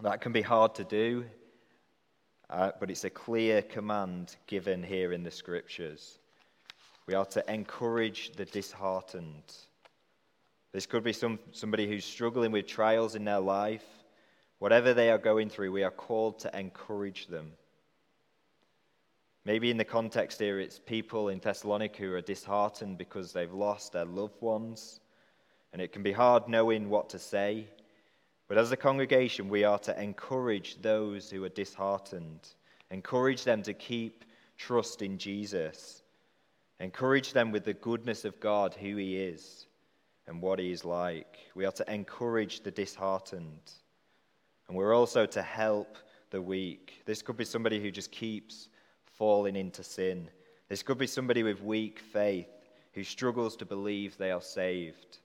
That 0.02 0.22
can 0.22 0.32
be 0.32 0.42
hard 0.42 0.76
to 0.76 0.84
do, 0.84 1.26
uh, 2.50 2.72
but 2.80 2.90
it's 2.90 3.04
a 3.04 3.10
clear 3.10 3.62
command 3.62 4.36
given 4.48 4.84
here 4.84 5.14
in 5.14 5.24
the 5.24 5.32
scriptures. 5.32 6.20
We 7.08 7.14
are 7.14 7.26
to 7.26 7.54
encourage 7.54 8.32
the 8.36 8.46
disheartened. 8.46 9.54
This 10.74 10.86
could 10.86 11.04
be 11.04 11.14
some, 11.14 11.40
somebody 11.52 11.88
who's 11.88 12.06
struggling 12.06 12.52
with 12.52 12.68
trials 12.68 13.16
in 13.16 13.26
their 13.26 13.40
life 13.40 13.86
Whatever 14.62 14.94
they 14.94 15.10
are 15.10 15.18
going 15.18 15.50
through, 15.50 15.72
we 15.72 15.84
are 15.84 15.90
called 15.90 16.38
to 16.42 16.60
encourage 16.60 17.26
them. 17.26 17.54
Maybe 19.44 19.72
in 19.72 19.78
the 19.78 19.86
context 19.86 20.40
here, 20.40 20.60
it's 20.60 20.78
people 20.78 21.30
in 21.30 21.40
Thessalonica 21.40 22.04
who 22.04 22.14
are 22.14 22.22
disheartened 22.22 23.00
because 23.00 23.34
they've 23.34 23.52
lost 23.52 23.94
their 23.94 24.06
loved 24.06 24.40
ones, 24.40 25.00
and 25.74 25.82
it 25.82 25.92
can 25.92 26.04
be 26.04 26.12
hard 26.12 26.48
knowing 26.48 26.90
what 26.90 27.10
to 27.10 27.20
say. 27.20 27.68
But 28.48 28.60
as 28.60 28.72
a 28.72 28.78
congregation, 28.78 29.50
we 29.50 29.64
are 29.64 29.80
to 29.80 30.00
encourage 30.00 30.80
those 30.82 31.32
who 31.32 31.44
are 31.44 31.50
disheartened, 31.50 32.50
encourage 32.92 33.44
them 33.44 33.64
to 33.64 33.74
keep 33.74 34.26
trust 34.58 35.02
in 35.02 35.18
Jesus, 35.18 36.04
encourage 36.80 37.34
them 37.34 37.52
with 37.52 37.66
the 37.66 37.74
goodness 37.74 38.26
of 38.26 38.40
God, 38.40 38.76
who 38.76 38.96
He 38.98 39.18
is, 39.18 39.66
and 40.28 40.40
what 40.40 40.60
He 40.60 40.72
is 40.72 40.86
like. 40.86 41.40
We 41.56 41.66
are 41.66 41.72
to 41.72 41.92
encourage 41.92 42.62
the 42.62 42.72
disheartened. 42.72 43.72
And 44.68 44.78
we're 44.78 44.94
also 44.94 45.26
to 45.26 45.42
help 45.42 45.98
the 46.30 46.42
weak. 46.42 47.02
This 47.06 47.24
could 47.24 47.38
be 47.38 47.46
somebody 47.46 47.82
who 47.82 47.90
just 47.90 48.12
keeps 48.12 48.70
falling 49.22 49.56
into 49.56 49.84
sin. 49.84 50.28
This 50.68 50.82
could 50.82 50.98
be 50.98 51.06
somebody 51.06 51.44
with 51.44 51.62
weak 51.62 52.00
faith 52.00 52.50
who 52.94 53.04
struggles 53.04 53.56
to 53.58 53.68
believe 53.68 54.18
they 54.18 54.32
are 54.32 54.42
saved. 54.42 55.20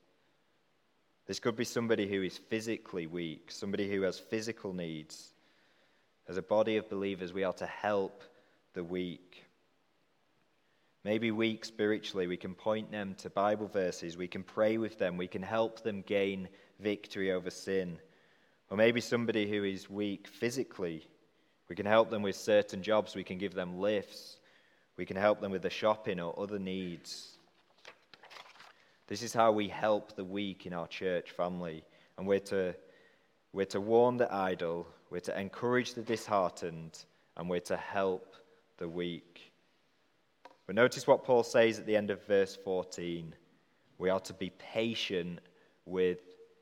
This 1.26 1.40
could 1.40 1.56
be 1.56 1.64
somebody 1.64 2.06
who 2.06 2.22
is 2.22 2.36
physically 2.36 3.06
weak, 3.06 3.50
somebody 3.50 3.90
who 3.90 4.02
has 4.02 4.18
physical 4.18 4.74
needs. 4.74 5.32
As 6.28 6.36
a 6.36 6.42
body 6.42 6.76
of 6.76 6.90
believers, 6.90 7.32
we 7.32 7.42
are 7.44 7.54
to 7.54 7.64
help 7.64 8.22
the 8.74 8.84
weak. 8.84 9.46
Maybe 11.02 11.30
weak 11.30 11.64
spiritually, 11.64 12.26
we 12.26 12.36
can 12.36 12.52
point 12.52 12.90
them 12.92 13.14
to 13.20 13.30
Bible 13.30 13.66
verses, 13.66 14.14
we 14.14 14.28
can 14.28 14.42
pray 14.42 14.76
with 14.76 14.98
them, 14.98 15.16
we 15.16 15.26
can 15.26 15.42
help 15.42 15.82
them 15.82 16.02
gain 16.02 16.50
victory 16.80 17.32
over 17.32 17.48
sin. 17.48 17.98
Or 18.68 18.76
maybe 18.76 19.00
somebody 19.00 19.48
who 19.48 19.64
is 19.64 19.88
weak 19.88 20.28
physically. 20.28 21.08
We 21.68 21.76
can 21.76 21.87
help 21.87 22.11
them 22.11 22.23
with 22.23 22.37
certain 22.37 22.82
jobs, 22.82 23.14
we 23.14 23.25
can 23.25 23.38
give 23.38 23.54
them 23.54 23.78
lifts, 23.78 24.38
we 24.96 25.04
can 25.04 25.16
help 25.16 25.40
them 25.40 25.50
with 25.50 25.62
the 25.62 25.70
shopping 25.70 26.20
or 26.20 26.38
other 26.38 26.58
needs. 26.58 27.37
This 29.08 29.23
is 29.23 29.32
how 29.32 29.52
we 29.52 29.68
help 29.68 30.16
the 30.16 30.25
weak 30.25 30.66
in 30.66 30.73
our 30.73 30.88
church 30.88 31.30
family. 31.30 31.85
And 32.18 32.26
we're 32.26 32.40
to, 32.40 32.75
we're 33.52 33.66
to 33.66 33.80
warn 33.80 34.16
the 34.16 34.32
idle, 34.32 34.87
we're 35.11 35.20
to 35.20 35.38
encourage 35.38 35.94
the 35.94 36.02
disheartened, 36.02 37.04
and 37.37 37.49
we're 37.49 37.61
to 37.61 37.76
help 37.76 38.35
the 38.78 38.88
weak. 38.88 39.52
But 40.66 40.75
notice 40.75 41.06
what 41.06 41.25
Paul 41.25 41.44
says 41.44 41.78
at 41.78 41.87
the 41.87 41.96
end 41.96 42.11
of 42.11 42.26
verse 42.26 42.56
14. 42.56 43.35
We 43.99 44.11
are 44.11 44.20
to 44.20 44.35
be 44.35 44.50
patient 44.50 45.38
with 45.85 46.18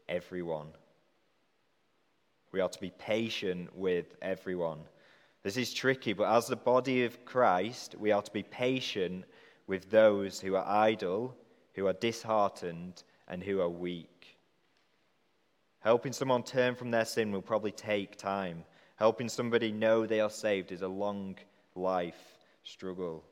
everyone. 0.08 0.68
We 2.52 2.61
are 2.61 2.68
to 2.68 2.80
be 2.80 2.90
patient 2.90 3.75
with 3.76 4.14
everyone. 4.23 4.80
This 5.44 5.56
is 5.56 5.72
tricky, 5.72 6.12
but 6.12 6.34
as 6.34 6.48
the 6.48 6.56
body 6.56 7.04
of 7.04 7.24
Christ, 7.24 7.94
we 7.98 8.10
are 8.10 8.22
to 8.22 8.32
be 8.32 8.42
patient 8.42 9.24
with 9.68 9.90
those 9.90 10.40
who 10.40 10.56
are 10.56 10.66
idle 10.66 11.36
who 11.74 11.86
are 11.86 11.92
disheartened, 11.92 13.02
and 13.28 13.42
who 13.42 13.60
are 13.60 13.68
weak. 13.68 14.36
Helping 15.80 16.12
someone 16.12 16.42
turn 16.42 16.74
from 16.74 16.90
their 16.90 17.04
sin 17.04 17.32
will 17.32 17.42
probably 17.42 17.72
take 17.72 18.16
time. 18.16 18.64
Helping 18.96 19.28
somebody 19.28 19.72
know 19.72 20.06
they 20.06 20.20
are 20.20 20.30
saved 20.30 20.72
is 20.72 20.82
a 20.82 20.88
long 20.88 21.36
life 21.74 22.38
struggle. 22.62 23.24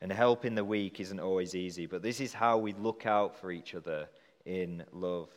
And 0.00 0.12
helping 0.12 0.54
the 0.54 0.64
weak 0.64 1.00
isn't 1.00 1.20
always 1.20 1.54
easy, 1.54 1.86
but 1.86 2.02
this 2.02 2.20
is 2.20 2.32
how 2.32 2.58
we 2.58 2.72
look 2.72 3.06
out 3.06 3.36
for 3.36 3.52
each 3.52 3.74
other 3.74 4.08
in 4.44 4.84
love. 4.92 5.30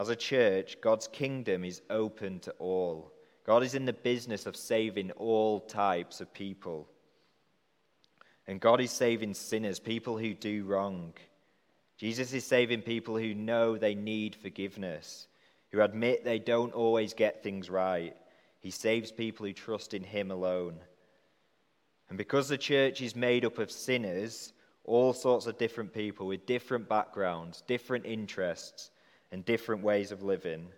As 0.00 0.08
a 0.08 0.16
church, 0.16 0.78
God's 0.80 1.06
kingdom 1.08 1.62
is 1.62 1.82
open 1.90 2.40
to 2.40 2.52
all. 2.52 3.12
God 3.44 3.62
is 3.62 3.74
in 3.74 3.84
the 3.84 3.92
business 3.92 4.46
of 4.46 4.56
saving 4.56 5.10
all 5.10 5.60
types 5.60 6.22
of 6.22 6.32
people. 6.32 6.88
And 8.46 8.62
God 8.62 8.80
is 8.80 8.90
saving 8.90 9.34
sinners, 9.34 9.78
people 9.78 10.16
who 10.16 10.32
do 10.32 10.64
wrong. 10.64 11.12
Jesus 11.98 12.32
is 12.32 12.46
saving 12.46 12.80
people 12.80 13.18
who 13.18 13.34
know 13.34 13.76
they 13.76 13.94
need 13.94 14.34
forgiveness, 14.36 15.26
who 15.70 15.82
admit 15.82 16.24
they 16.24 16.38
don't 16.38 16.72
always 16.72 17.12
get 17.12 17.42
things 17.42 17.68
right. 17.68 18.16
He 18.60 18.70
saves 18.70 19.12
people 19.12 19.44
who 19.44 19.52
trust 19.52 19.92
in 19.92 20.02
Him 20.02 20.30
alone. 20.30 20.76
And 22.08 22.16
because 22.16 22.48
the 22.48 22.56
church 22.56 23.02
is 23.02 23.14
made 23.14 23.44
up 23.44 23.58
of 23.58 23.70
sinners, 23.70 24.54
all 24.84 25.12
sorts 25.12 25.44
of 25.44 25.58
different 25.58 25.92
people 25.92 26.26
with 26.26 26.46
different 26.46 26.88
backgrounds, 26.88 27.62
different 27.66 28.06
interests, 28.06 28.90
and 29.32 29.44
different 29.44 29.82
ways 29.82 30.12
of 30.12 30.22
living, 30.22 30.68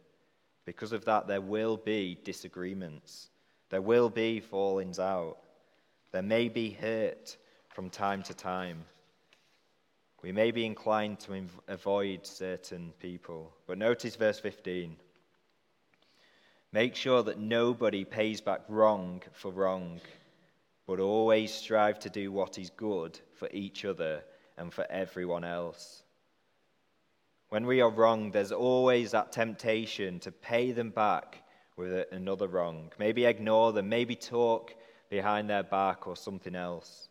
because 0.64 0.92
of 0.92 1.04
that, 1.06 1.26
there 1.26 1.40
will 1.40 1.76
be 1.76 2.18
disagreements. 2.24 3.28
There 3.70 3.82
will 3.82 4.10
be 4.10 4.40
fallings 4.40 4.98
out. 4.98 5.38
There 6.12 6.22
may 6.22 6.48
be 6.48 6.70
hurt 6.70 7.36
from 7.70 7.90
time 7.90 8.22
to 8.24 8.34
time. 8.34 8.84
We 10.22 10.30
may 10.30 10.52
be 10.52 10.64
inclined 10.64 11.18
to 11.20 11.32
inv- 11.32 11.48
avoid 11.66 12.26
certain 12.26 12.92
people. 13.00 13.52
But 13.66 13.78
notice 13.78 14.14
verse 14.14 14.38
15. 14.38 14.96
Make 16.70 16.94
sure 16.94 17.22
that 17.24 17.38
nobody 17.38 18.04
pays 18.04 18.40
back 18.40 18.62
wrong 18.68 19.22
for 19.32 19.50
wrong, 19.50 20.00
but 20.86 21.00
always 21.00 21.52
strive 21.52 21.98
to 22.00 22.10
do 22.10 22.30
what 22.30 22.56
is 22.56 22.70
good 22.70 23.18
for 23.34 23.48
each 23.52 23.84
other 23.84 24.22
and 24.56 24.72
for 24.72 24.86
everyone 24.90 25.44
else. 25.44 26.02
When 27.52 27.66
we 27.66 27.82
are 27.82 27.90
wrong, 27.90 28.30
there's 28.30 28.50
always 28.50 29.10
that 29.10 29.30
temptation 29.30 30.18
to 30.20 30.32
pay 30.32 30.72
them 30.72 30.88
back 30.88 31.42
with 31.76 32.06
another 32.10 32.48
wrong. 32.48 32.90
Maybe 32.98 33.26
ignore 33.26 33.74
them, 33.74 33.90
maybe 33.90 34.16
talk 34.16 34.74
behind 35.10 35.50
their 35.50 35.62
back 35.62 36.06
or 36.06 36.16
something 36.16 36.56
else. 36.56 37.10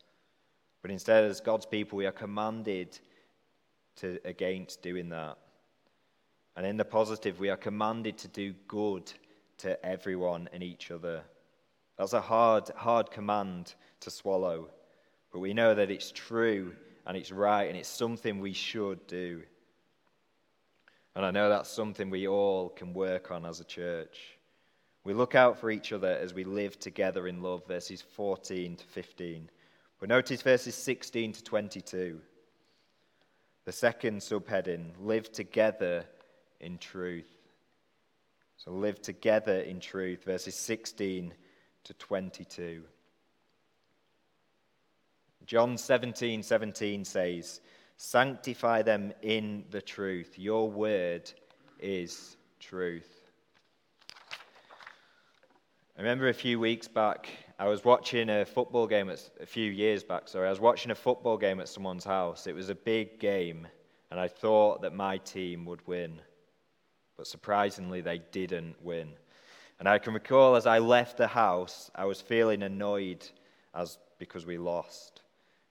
But 0.81 0.89
instead, 0.89 1.25
as 1.25 1.41
God's 1.41 1.67
people, 1.67 1.95
we 1.95 2.07
are 2.07 2.12
commanded 2.12 2.98
to, 3.97 4.17
against 4.25 4.82
doing 4.82 5.10
that. 5.10 5.38
And 6.56 6.65
in 6.65 6.75
the 6.75 6.86
positive, 6.86 7.39
we 7.39 7.51
are 7.51 7.56
commanded 7.56 8.17
to 8.17 8.27
do 8.27 8.56
good 8.67 9.13
to 9.60 9.86
everyone 9.86 10.49
and 10.51 10.63
each 10.63 10.89
other. 10.89 11.21
That's 11.99 12.13
a 12.13 12.21
hard, 12.21 12.67
hard 12.69 13.12
command 13.12 13.75
to 13.99 14.10
swallow. 14.10 14.71
But 15.32 15.38
we 15.38 15.54
know 15.54 15.75
that 15.75 15.91
it's 15.91 16.12
true 16.12 16.73
and 17.06 17.15
it's 17.15 17.32
right 17.32 17.65
and 17.65 17.77
it's 17.77 17.88
something 17.88 18.39
we 18.39 18.54
should 18.54 19.06
do. 19.06 19.43
And 21.15 21.26
I 21.26 21.32
know 21.32 21.50
that's 21.50 21.69
something 21.69 22.10
we 22.10 22.28
all 22.28 22.69
can 22.69 22.93
work 22.93 23.32
on 23.32 23.45
as 23.45 23.60
a 23.60 23.65
church. 23.65 24.38
We 25.04 25.13
look 25.13 25.36
out 25.36 25.60
for 25.60 25.71
each 25.71 25.91
other 25.91 26.12
as 26.12 26.34
we 26.34 26.43
live 26.43 26.80
together 26.80 27.28
in 27.28 27.41
love, 27.41 27.65
verses 27.67 28.02
14 28.02 28.78
to 28.78 28.86
15. 28.86 29.50
But 30.00 30.10
notice 30.10 30.41
verses 30.41 30.76
16 30.76 31.34
to 31.34 31.43
22. 31.43 32.21
The 33.65 33.71
second 33.71 34.21
subheading 34.21 34.91
live 35.00 35.32
together 35.32 36.06
in 36.60 36.78
truth. 36.78 37.30
So 38.58 38.71
live 38.71 39.02
together 39.02 39.60
in 39.60 39.80
truth, 39.80 40.24
verses 40.24 40.56
16 40.56 41.34
to 41.86 41.93
22. 41.95 42.84
John 45.45 45.78
17 45.78 46.43
17 46.43 47.06
says, 47.06 47.62
Sanctify 48.03 48.81
them 48.81 49.13
in 49.21 49.63
the 49.69 49.79
truth. 49.79 50.39
Your 50.39 50.71
word 50.71 51.31
is 51.79 52.35
truth. 52.59 53.29
I 55.95 56.01
remember 56.01 56.27
a 56.29 56.33
few 56.33 56.59
weeks 56.59 56.87
back, 56.87 57.29
I 57.59 57.67
was 57.67 57.85
watching 57.85 58.27
a 58.31 58.43
football 58.43 58.87
game 58.87 59.11
at, 59.11 59.29
a 59.39 59.45
few 59.45 59.69
years 59.71 60.03
back. 60.03 60.27
Sorry, 60.27 60.47
I 60.47 60.49
was 60.49 60.59
watching 60.59 60.89
a 60.89 60.95
football 60.95 61.37
game 61.37 61.59
at 61.59 61.69
someone's 61.69 62.03
house. 62.03 62.47
It 62.47 62.55
was 62.55 62.69
a 62.69 62.75
big 62.75 63.19
game, 63.19 63.67
and 64.09 64.19
I 64.19 64.27
thought 64.27 64.81
that 64.81 64.95
my 64.95 65.17
team 65.19 65.63
would 65.65 65.87
win. 65.87 66.19
But 67.17 67.27
surprisingly, 67.27 68.01
they 68.01 68.23
didn't 68.31 68.81
win. 68.81 69.09
And 69.77 69.87
I 69.87 69.99
can 69.99 70.15
recall 70.15 70.55
as 70.55 70.65
I 70.65 70.79
left 70.79 71.17
the 71.17 71.27
house, 71.27 71.91
I 71.93 72.05
was 72.05 72.19
feeling 72.19 72.63
annoyed 72.63 73.29
as 73.75 73.99
because 74.17 74.47
we 74.47 74.57
lost. 74.57 75.21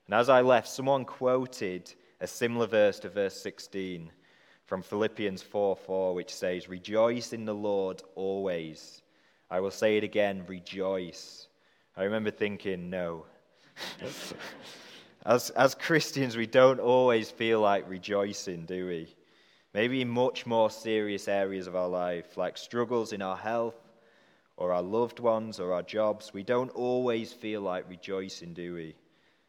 And 0.05 0.15
as 0.15 0.29
I 0.29 0.39
left, 0.39 0.69
someone 0.69 1.03
quoted 1.03 1.93
a 2.21 2.27
similar 2.27 2.67
verse 2.67 2.99
to 2.99 3.09
verse 3.09 3.35
16 3.41 4.11
from 4.65 4.83
Philippians 4.83 5.41
4 5.41 5.75
4, 5.75 6.13
which 6.13 6.33
says, 6.33 6.69
Rejoice 6.69 7.33
in 7.33 7.45
the 7.45 7.53
Lord 7.53 8.03
always. 8.15 9.01
I 9.49 9.59
will 9.59 9.71
say 9.71 9.97
it 9.97 10.03
again, 10.03 10.45
rejoice. 10.47 11.47
I 11.97 12.03
remember 12.03 12.31
thinking, 12.31 12.89
no. 12.91 13.25
as, 15.25 15.49
as 15.49 15.75
Christians, 15.75 16.37
we 16.37 16.45
don't 16.45 16.79
always 16.79 17.31
feel 17.31 17.59
like 17.59 17.89
rejoicing, 17.89 18.65
do 18.65 18.87
we? 18.87 19.13
Maybe 19.73 20.01
in 20.01 20.07
much 20.07 20.45
more 20.45 20.69
serious 20.69 21.27
areas 21.27 21.65
of 21.65 21.75
our 21.75 21.89
life, 21.89 22.37
like 22.37 22.55
struggles 22.55 23.13
in 23.13 23.23
our 23.23 23.35
health, 23.35 23.75
or 24.57 24.73
our 24.73 24.83
loved 24.83 25.19
ones, 25.19 25.59
or 25.59 25.73
our 25.73 25.81
jobs, 25.81 26.33
we 26.33 26.43
don't 26.43 26.69
always 26.71 27.33
feel 27.33 27.61
like 27.61 27.89
rejoicing, 27.89 28.53
do 28.53 28.75
we? 28.75 28.95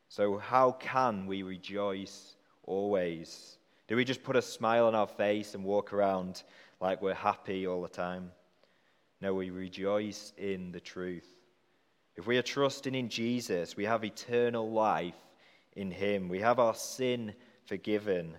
So, 0.08 0.38
how 0.38 0.72
can 0.72 1.26
we 1.26 1.42
rejoice 1.42 2.36
always? 2.64 3.58
Do 3.88 3.96
we 3.96 4.04
just 4.04 4.22
put 4.22 4.36
a 4.36 4.42
smile 4.42 4.86
on 4.86 4.94
our 4.94 5.06
face 5.06 5.54
and 5.54 5.64
walk 5.64 5.92
around 5.92 6.42
like 6.80 7.02
we're 7.02 7.14
happy 7.14 7.66
all 7.66 7.82
the 7.82 7.88
time? 7.88 8.30
No, 9.20 9.34
we 9.34 9.50
rejoice 9.50 10.32
in 10.36 10.72
the 10.72 10.80
truth. 10.80 11.28
If 12.16 12.26
we 12.26 12.36
are 12.38 12.42
trusting 12.42 12.94
in 12.94 13.08
Jesus, 13.08 13.76
we 13.76 13.84
have 13.84 14.04
eternal 14.04 14.70
life 14.70 15.16
in 15.76 15.90
Him. 15.90 16.28
We 16.28 16.40
have 16.40 16.58
our 16.58 16.74
sin 16.74 17.34
forgiven. 17.64 18.36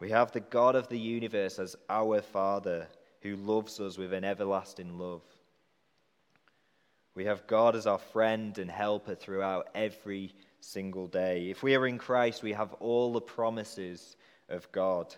We 0.00 0.10
have 0.10 0.32
the 0.32 0.40
God 0.40 0.76
of 0.76 0.88
the 0.88 0.98
universe 0.98 1.58
as 1.58 1.76
our 1.88 2.20
Father 2.20 2.88
who 3.20 3.36
loves 3.36 3.80
us 3.80 3.96
with 3.96 4.12
an 4.12 4.24
everlasting 4.24 4.98
love. 4.98 5.22
We 7.14 7.24
have 7.24 7.46
God 7.46 7.76
as 7.76 7.86
our 7.86 7.98
friend 7.98 8.58
and 8.58 8.70
helper 8.70 9.14
throughout 9.14 9.68
every 9.74 10.34
single 10.64 11.06
day. 11.06 11.50
If 11.50 11.62
we 11.62 11.74
are 11.74 11.86
in 11.86 11.98
Christ, 11.98 12.42
we 12.42 12.52
have 12.52 12.72
all 12.74 13.12
the 13.12 13.20
promises 13.20 14.16
of 14.48 14.70
God. 14.72 15.14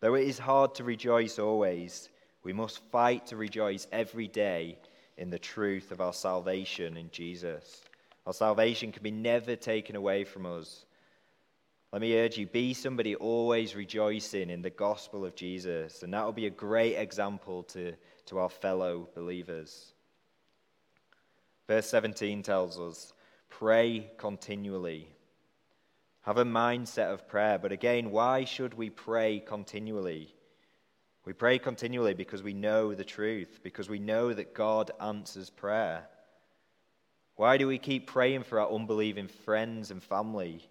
Though 0.00 0.14
it 0.14 0.26
is 0.26 0.38
hard 0.38 0.74
to 0.76 0.84
rejoice 0.84 1.38
always, 1.38 2.08
we 2.42 2.52
must 2.52 2.82
fight 2.90 3.26
to 3.26 3.36
rejoice 3.36 3.86
every 3.92 4.28
day 4.28 4.78
in 5.18 5.30
the 5.30 5.38
truth 5.38 5.90
of 5.90 6.00
our 6.00 6.14
salvation 6.14 6.96
in 6.96 7.10
Jesus. 7.10 7.84
Our 8.26 8.32
salvation 8.32 8.92
can 8.92 9.02
be 9.02 9.10
never 9.10 9.56
taken 9.56 9.94
away 9.94 10.24
from 10.24 10.46
us. 10.46 10.86
Let 11.92 12.00
me 12.00 12.18
urge 12.18 12.38
you 12.38 12.46
be 12.46 12.72
somebody 12.72 13.16
always 13.16 13.74
rejoicing 13.74 14.48
in 14.48 14.62
the 14.62 14.70
gospel 14.70 15.24
of 15.24 15.34
Jesus, 15.34 16.02
and 16.02 16.14
that 16.14 16.24
will 16.24 16.32
be 16.32 16.46
a 16.46 16.50
great 16.50 16.96
example 16.96 17.64
to, 17.64 17.94
to 18.26 18.38
our 18.38 18.48
fellow 18.48 19.08
believers. 19.14 19.92
Verse 21.66 21.86
17 21.88 22.42
tells 22.42 22.78
us 22.78 23.12
pray 23.50 24.10
continually. 24.16 25.08
Have 26.22 26.38
a 26.38 26.44
mindset 26.44 27.12
of 27.12 27.28
prayer, 27.28 27.58
but 27.58 27.72
again, 27.72 28.10
why 28.10 28.44
should 28.44 28.74
we 28.74 28.88
pray 28.88 29.40
continually? 29.40 30.34
We 31.24 31.34
pray 31.34 31.58
continually 31.58 32.14
because 32.14 32.42
we 32.42 32.54
know 32.54 32.94
the 32.94 33.04
truth, 33.04 33.60
because 33.62 33.88
we 33.88 33.98
know 33.98 34.32
that 34.32 34.54
God 34.54 34.90
answers 35.00 35.50
prayer. 35.50 36.04
Why 37.36 37.56
do 37.56 37.66
we 37.66 37.78
keep 37.78 38.06
praying 38.06 38.44
for 38.44 38.60
our 38.60 38.72
unbelieving 38.72 39.28
friends 39.28 39.90
and 39.90 40.02
family? 40.02 40.66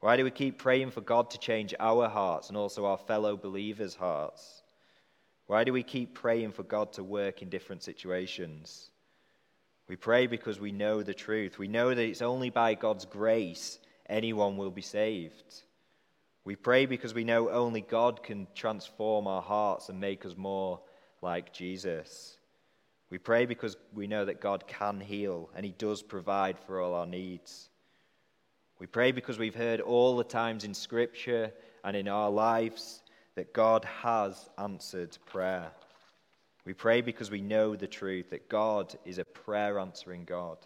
Why 0.00 0.16
do 0.16 0.24
we 0.24 0.30
keep 0.30 0.58
praying 0.58 0.92
for 0.92 1.02
God 1.02 1.30
to 1.30 1.38
change 1.38 1.74
our 1.78 2.08
hearts 2.08 2.48
and 2.48 2.56
also 2.56 2.86
our 2.86 2.96
fellow 2.96 3.36
believers' 3.36 3.94
hearts? 3.94 4.62
Why 5.46 5.64
do 5.64 5.72
we 5.72 5.82
keep 5.82 6.14
praying 6.14 6.52
for 6.52 6.62
God 6.62 6.94
to 6.94 7.04
work 7.04 7.42
in 7.42 7.50
different 7.50 7.82
situations? 7.82 8.90
We 9.90 9.96
pray 9.96 10.28
because 10.28 10.60
we 10.60 10.70
know 10.70 11.02
the 11.02 11.14
truth. 11.14 11.58
We 11.58 11.66
know 11.66 11.92
that 11.92 11.98
it's 11.98 12.22
only 12.22 12.48
by 12.48 12.74
God's 12.74 13.06
grace 13.06 13.80
anyone 14.08 14.56
will 14.56 14.70
be 14.70 14.82
saved. 14.82 15.64
We 16.44 16.54
pray 16.54 16.86
because 16.86 17.12
we 17.12 17.24
know 17.24 17.50
only 17.50 17.80
God 17.80 18.22
can 18.22 18.46
transform 18.54 19.26
our 19.26 19.42
hearts 19.42 19.88
and 19.88 19.98
make 19.98 20.24
us 20.24 20.36
more 20.36 20.78
like 21.22 21.52
Jesus. 21.52 22.38
We 23.10 23.18
pray 23.18 23.46
because 23.46 23.76
we 23.92 24.06
know 24.06 24.24
that 24.26 24.40
God 24.40 24.68
can 24.68 25.00
heal 25.00 25.50
and 25.56 25.66
He 25.66 25.72
does 25.72 26.02
provide 26.02 26.56
for 26.60 26.80
all 26.80 26.94
our 26.94 27.04
needs. 27.04 27.68
We 28.78 28.86
pray 28.86 29.10
because 29.10 29.40
we've 29.40 29.56
heard 29.56 29.80
all 29.80 30.16
the 30.16 30.22
times 30.22 30.62
in 30.62 30.72
Scripture 30.72 31.52
and 31.82 31.96
in 31.96 32.06
our 32.06 32.30
lives 32.30 33.02
that 33.34 33.52
God 33.52 33.84
has 33.86 34.48
answered 34.56 35.18
prayer. 35.26 35.72
We 36.70 36.74
pray 36.74 37.00
because 37.00 37.32
we 37.32 37.40
know 37.40 37.74
the 37.74 37.88
truth 37.88 38.30
that 38.30 38.48
God 38.48 38.94
is 39.04 39.18
a 39.18 39.24
prayer 39.24 39.80
answering 39.80 40.24
God 40.24 40.56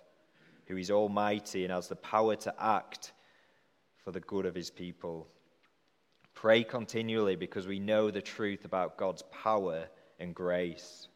who 0.66 0.76
is 0.76 0.90
almighty 0.90 1.64
and 1.64 1.72
has 1.72 1.88
the 1.88 1.96
power 1.96 2.36
to 2.36 2.54
act 2.62 3.14
for 4.04 4.12
the 4.12 4.20
good 4.20 4.44
of 4.44 4.54
his 4.54 4.68
people. 4.68 5.26
Pray 6.34 6.62
continually 6.62 7.36
because 7.36 7.66
we 7.66 7.78
know 7.78 8.10
the 8.10 8.20
truth 8.20 8.66
about 8.66 8.98
God's 8.98 9.22
power 9.32 9.86
and 10.20 10.34
grace. 10.34 11.08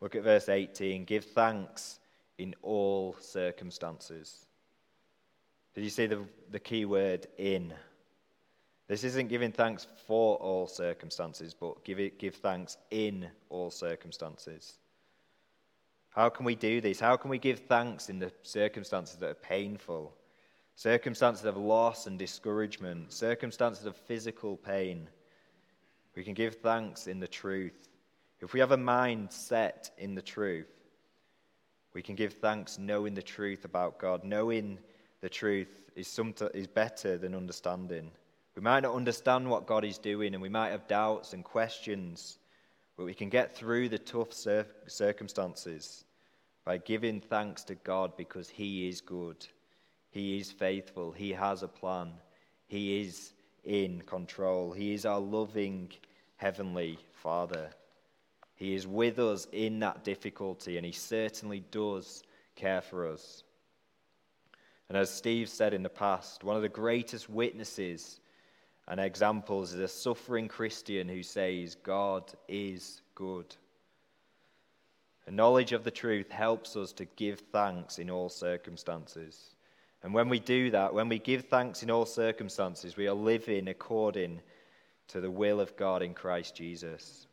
Look 0.00 0.16
at 0.16 0.24
verse 0.24 0.48
18. 0.48 1.04
Give 1.04 1.24
thanks 1.24 2.00
in 2.36 2.52
all 2.62 3.14
circumstances. 3.20 4.44
Did 5.76 5.84
you 5.84 5.90
see 5.90 6.06
the, 6.06 6.24
the 6.50 6.58
key 6.58 6.84
word 6.84 7.28
in? 7.38 7.72
This 8.88 9.04
isn't 9.04 9.28
giving 9.28 9.52
thanks 9.52 9.86
for 10.06 10.36
all 10.36 10.66
circumstances, 10.66 11.54
but 11.54 11.84
give, 11.84 11.98
it, 11.98 12.18
give 12.18 12.36
thanks 12.36 12.76
in 12.90 13.28
all 13.48 13.70
circumstances. 13.70 14.78
How 16.10 16.28
can 16.28 16.46
we 16.46 16.54
do 16.54 16.80
this? 16.80 17.00
How 17.00 17.16
can 17.16 17.30
we 17.30 17.38
give 17.38 17.60
thanks 17.60 18.08
in 18.08 18.18
the 18.18 18.32
circumstances 18.42 19.16
that 19.16 19.30
are 19.30 19.34
painful? 19.34 20.16
circumstances 20.76 21.46
of 21.46 21.56
loss 21.56 22.06
and 22.06 22.18
discouragement, 22.18 23.12
circumstances 23.12 23.86
of 23.86 23.96
physical 23.96 24.56
pain. 24.58 25.08
We 26.14 26.22
can 26.22 26.34
give 26.34 26.56
thanks 26.56 27.06
in 27.06 27.18
the 27.18 27.26
truth. 27.26 27.88
If 28.40 28.52
we 28.52 28.60
have 28.60 28.72
a 28.72 28.76
mind 28.76 29.32
set 29.32 29.90
in 29.98 30.14
the 30.14 30.22
truth, 30.22 30.70
we 31.94 32.02
can 32.02 32.14
give 32.14 32.34
thanks 32.34 32.78
knowing 32.78 33.14
the 33.14 33.22
truth 33.22 33.64
about 33.64 33.98
God. 33.98 34.22
Knowing 34.22 34.78
the 35.22 35.30
truth 35.30 35.90
is, 35.96 36.08
some 36.08 36.34
is 36.52 36.66
better 36.66 37.16
than 37.16 37.34
understanding. 37.34 38.10
We 38.56 38.62
might 38.62 38.84
not 38.84 38.94
understand 38.94 39.48
what 39.48 39.66
God 39.66 39.84
is 39.84 39.98
doing, 39.98 40.32
and 40.32 40.42
we 40.42 40.48
might 40.48 40.70
have 40.70 40.88
doubts 40.88 41.34
and 41.34 41.44
questions, 41.44 42.38
but 42.96 43.04
we 43.04 43.12
can 43.12 43.28
get 43.28 43.54
through 43.54 43.90
the 43.90 43.98
tough 43.98 44.32
circumstances 44.86 46.06
by 46.64 46.78
giving 46.78 47.20
thanks 47.20 47.62
to 47.64 47.74
God 47.74 48.16
because 48.16 48.48
He 48.48 48.88
is 48.88 49.02
good. 49.02 49.46
He 50.10 50.38
is 50.38 50.50
faithful. 50.50 51.12
He 51.12 51.32
has 51.32 51.62
a 51.62 51.68
plan. 51.68 52.12
He 52.66 53.02
is 53.02 53.34
in 53.64 54.00
control. 54.00 54.72
He 54.72 54.94
is 54.94 55.04
our 55.04 55.20
loving 55.20 55.92
Heavenly 56.36 56.98
Father. 57.12 57.68
He 58.54 58.74
is 58.74 58.86
with 58.86 59.18
us 59.18 59.46
in 59.52 59.80
that 59.80 60.02
difficulty, 60.02 60.78
and 60.78 60.86
He 60.86 60.92
certainly 60.92 61.60
does 61.70 62.22
care 62.54 62.80
for 62.80 63.06
us. 63.06 63.44
And 64.88 64.96
as 64.96 65.10
Steve 65.10 65.50
said 65.50 65.74
in 65.74 65.82
the 65.82 65.90
past, 65.90 66.42
one 66.42 66.56
of 66.56 66.62
the 66.62 66.70
greatest 66.70 67.28
witnesses 67.28 68.20
and 68.88 69.00
examples 69.00 69.72
is 69.72 69.80
a 69.80 69.88
suffering 69.88 70.48
Christian 70.48 71.08
who 71.08 71.22
says, 71.22 71.74
God 71.74 72.32
is 72.48 73.02
good. 73.14 73.54
A 75.26 75.30
knowledge 75.30 75.72
of 75.72 75.82
the 75.82 75.90
truth 75.90 76.30
helps 76.30 76.76
us 76.76 76.92
to 76.92 77.04
give 77.04 77.40
thanks 77.52 77.98
in 77.98 78.10
all 78.10 78.28
circumstances. 78.28 79.56
And 80.02 80.14
when 80.14 80.28
we 80.28 80.38
do 80.38 80.70
that, 80.70 80.94
when 80.94 81.08
we 81.08 81.18
give 81.18 81.46
thanks 81.46 81.82
in 81.82 81.90
all 81.90 82.06
circumstances, 82.06 82.96
we 82.96 83.08
are 83.08 83.14
living 83.14 83.66
according 83.66 84.40
to 85.08 85.20
the 85.20 85.30
will 85.30 85.60
of 85.60 85.76
God 85.76 86.02
in 86.02 86.14
Christ 86.14 86.54
Jesus. 86.54 87.26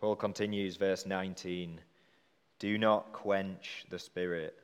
Paul 0.00 0.16
continues, 0.16 0.76
verse 0.76 1.06
19 1.06 1.80
Do 2.58 2.76
not 2.76 3.12
quench 3.12 3.84
the 3.88 4.00
Spirit. 4.00 4.61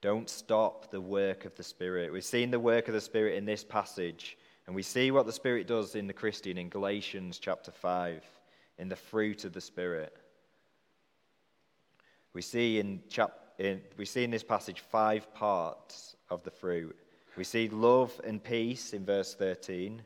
Don't 0.00 0.30
stop 0.30 0.90
the 0.90 1.00
work 1.00 1.44
of 1.44 1.54
the 1.56 1.62
Spirit. 1.62 2.12
We've 2.12 2.24
seen 2.24 2.50
the 2.50 2.58
work 2.60 2.88
of 2.88 2.94
the 2.94 3.00
Spirit 3.00 3.36
in 3.36 3.44
this 3.44 3.64
passage, 3.64 4.38
and 4.66 4.74
we 4.74 4.82
see 4.82 5.10
what 5.10 5.26
the 5.26 5.32
Spirit 5.32 5.66
does 5.66 5.94
in 5.94 6.06
the 6.06 6.12
Christian 6.12 6.56
in 6.56 6.68
Galatians 6.68 7.38
chapter 7.38 7.70
5, 7.70 8.24
in 8.78 8.88
the 8.88 8.96
fruit 8.96 9.44
of 9.44 9.52
the 9.52 9.60
Spirit. 9.60 10.16
We 12.32 12.42
see 12.42 12.78
in 12.78 13.02
chapter 13.08 13.40
in, 13.60 13.82
we 13.98 14.06
see 14.06 14.24
in 14.24 14.30
this 14.30 14.42
passage 14.42 14.80
five 14.80 15.32
parts 15.34 16.16
of 16.30 16.42
the 16.44 16.50
fruit. 16.50 16.96
We 17.36 17.44
see 17.44 17.68
love 17.68 18.18
and 18.24 18.42
peace 18.42 18.94
in 18.94 19.04
verse 19.04 19.34
13. 19.34 20.02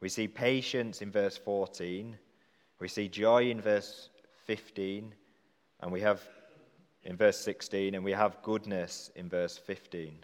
We 0.00 0.10
see 0.10 0.28
patience 0.28 1.00
in 1.00 1.10
verse 1.10 1.38
14. 1.38 2.16
We 2.78 2.88
see 2.88 3.08
joy 3.08 3.50
in 3.50 3.60
verse 3.60 4.10
15. 4.44 5.14
And 5.80 5.90
we 5.90 6.02
have 6.02 6.22
in 7.08 7.16
verse 7.16 7.38
16. 7.38 7.94
And 7.94 8.04
we 8.04 8.12
have 8.12 8.42
goodness 8.42 9.10
in 9.16 9.28
verse 9.28 9.56
15. 9.56 10.18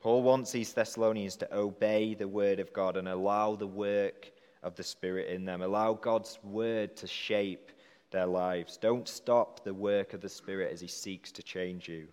Paul 0.00 0.22
wants 0.22 0.52
these 0.52 0.72
Thessalonians 0.72 1.36
to 1.36 1.54
obey 1.54 2.14
the 2.14 2.28
word 2.28 2.60
of 2.60 2.72
God 2.72 2.96
and 2.96 3.08
allow 3.08 3.56
the 3.56 3.66
work 3.66 4.30
of 4.62 4.74
the 4.76 4.82
Spirit 4.82 5.28
in 5.28 5.44
them. 5.44 5.62
Allow 5.62 5.94
God's 5.94 6.38
word 6.44 6.96
to 6.96 7.06
shape 7.06 7.72
their 8.12 8.26
lives. 8.26 8.76
Don't 8.76 9.08
stop 9.08 9.64
the 9.64 9.74
work 9.74 10.14
of 10.14 10.20
the 10.20 10.28
Spirit 10.28 10.72
as 10.72 10.80
He 10.80 10.88
seeks 10.88 11.32
to 11.32 11.42
change 11.42 11.88
you. 11.88 12.06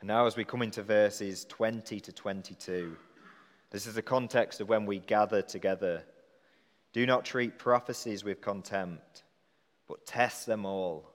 And 0.00 0.08
now, 0.08 0.26
as 0.26 0.36
we 0.36 0.44
come 0.44 0.62
into 0.62 0.82
verses 0.82 1.44
20 1.46 1.98
to 2.00 2.12
22, 2.12 2.96
this 3.70 3.86
is 3.86 3.94
the 3.94 4.02
context 4.02 4.60
of 4.60 4.68
when 4.68 4.86
we 4.86 4.98
gather 4.98 5.42
together. 5.42 6.04
Do 6.92 7.04
not 7.04 7.24
treat 7.24 7.58
prophecies 7.58 8.24
with 8.24 8.40
contempt, 8.40 9.24
but 9.88 10.06
test 10.06 10.46
them 10.46 10.66
all. 10.66 11.10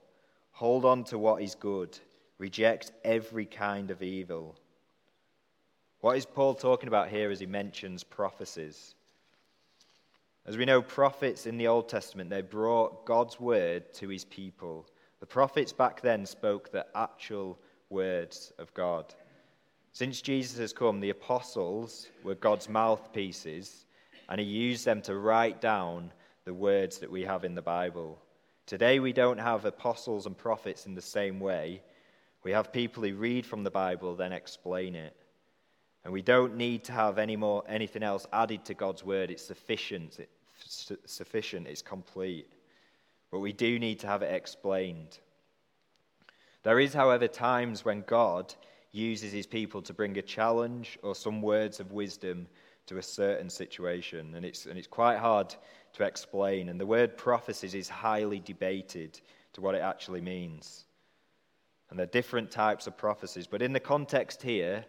Hold 0.52 0.84
on 0.84 1.04
to 1.04 1.18
what 1.18 1.42
is 1.42 1.54
good. 1.54 1.98
Reject 2.38 2.92
every 3.04 3.46
kind 3.46 3.90
of 3.90 4.02
evil. 4.02 4.56
What 6.00 6.16
is 6.16 6.26
Paul 6.26 6.54
talking 6.54 6.88
about 6.88 7.08
here 7.08 7.30
as 7.30 7.40
he 7.40 7.46
mentions 7.46 8.04
prophecies? 8.04 8.94
As 10.46 10.58
we 10.58 10.66
know, 10.66 10.82
prophets 10.82 11.46
in 11.46 11.56
the 11.56 11.68
Old 11.68 11.88
Testament, 11.88 12.28
they 12.28 12.42
brought 12.42 13.06
God's 13.06 13.40
word 13.40 13.94
to 13.94 14.08
his 14.08 14.26
people. 14.26 14.86
The 15.20 15.26
prophets 15.26 15.72
back 15.72 16.02
then 16.02 16.26
spoke 16.26 16.70
the 16.70 16.86
actual 16.94 17.58
words 17.88 18.52
of 18.58 18.74
God. 18.74 19.14
Since 19.92 20.20
Jesus 20.20 20.58
has 20.58 20.72
come, 20.72 21.00
the 21.00 21.10
apostles 21.10 22.08
were 22.22 22.34
God's 22.34 22.68
mouthpieces, 22.68 23.86
and 24.28 24.38
he 24.38 24.46
used 24.46 24.84
them 24.84 25.00
to 25.02 25.16
write 25.16 25.60
down 25.60 26.12
the 26.44 26.52
words 26.52 26.98
that 26.98 27.10
we 27.10 27.22
have 27.22 27.44
in 27.44 27.54
the 27.54 27.62
Bible. 27.62 28.20
Today, 28.66 28.98
we 28.98 29.12
don't 29.12 29.38
have 29.38 29.66
apostles 29.66 30.26
and 30.26 30.36
prophets 30.36 30.86
in 30.86 30.94
the 30.94 31.02
same 31.02 31.38
way. 31.38 31.82
We 32.44 32.52
have 32.52 32.72
people 32.72 33.02
who 33.02 33.14
read 33.14 33.44
from 33.44 33.62
the 33.62 33.70
Bible, 33.70 34.16
then 34.16 34.32
explain 34.32 34.94
it. 34.94 35.14
And 36.04 36.12
we 36.12 36.22
don't 36.22 36.56
need 36.56 36.84
to 36.84 36.92
have 36.92 37.18
any 37.18 37.36
more, 37.36 37.62
anything 37.68 38.02
else 38.02 38.26
added 38.32 38.64
to 38.66 38.74
God's 38.74 39.04
word. 39.04 39.30
It's 39.30 39.44
sufficient. 39.44 40.18
It's 40.64 40.92
sufficient. 41.06 41.66
It's 41.66 41.82
complete. 41.82 42.52
But 43.30 43.40
we 43.40 43.52
do 43.52 43.78
need 43.78 44.00
to 44.00 44.06
have 44.06 44.22
it 44.22 44.32
explained. 44.32 45.18
There 46.62 46.80
is, 46.80 46.94
however, 46.94 47.28
times 47.28 47.84
when 47.84 48.02
God 48.06 48.54
uses 48.92 49.32
his 49.32 49.46
people 49.46 49.82
to 49.82 49.92
bring 49.92 50.16
a 50.16 50.22
challenge 50.22 50.98
or 51.02 51.14
some 51.14 51.42
words 51.42 51.80
of 51.80 51.92
wisdom 51.92 52.46
to 52.86 52.98
a 52.98 53.02
certain 53.02 53.50
situation. 53.50 54.34
And 54.34 54.44
it's, 54.44 54.66
and 54.66 54.78
it's 54.78 54.86
quite 54.86 55.18
hard 55.18 55.54
to 55.94 56.04
explain. 56.04 56.68
And 56.68 56.78
the 56.78 56.86
word 56.86 57.16
prophecies 57.16 57.74
is 57.74 57.88
highly 57.88 58.40
debated 58.40 59.20
to 59.54 59.60
what 59.60 59.74
it 59.74 59.82
actually 59.82 60.20
means. 60.20 60.84
And 61.90 61.98
there 61.98 62.04
are 62.04 62.10
different 62.10 62.50
types 62.50 62.86
of 62.86 62.96
prophecies. 62.96 63.46
But 63.46 63.62
in 63.62 63.72
the 63.72 63.80
context 63.80 64.42
here, 64.42 64.84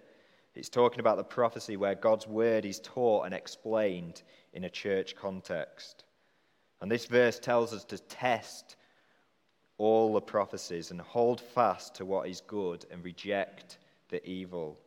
it's 0.56 0.70
talking 0.70 1.00
about 1.00 1.18
the 1.18 1.24
prophecy 1.24 1.78
where 1.78 1.96
God's 1.96 2.28
word 2.28 2.65
is 2.65 2.80
taught 2.80 3.26
and 3.26 3.34
explained 3.34 4.24
in 4.54 4.63
a 4.63 4.70
church 4.70 5.15
context. 5.15 6.06
And 6.82 6.91
this 6.91 7.06
verse 7.06 7.39
tells 7.39 7.74
us 7.74 7.84
to 7.86 7.98
test 7.98 8.76
all 9.78 10.13
the 10.13 10.22
prophecies 10.22 10.91
and 10.91 11.02
hold 11.02 11.41
fast 11.41 11.96
to 11.96 12.06
what 12.06 12.30
is 12.30 12.41
good 12.41 12.86
and 12.89 13.04
reject 13.04 13.78
the 14.10 14.26
evil. 14.28 14.80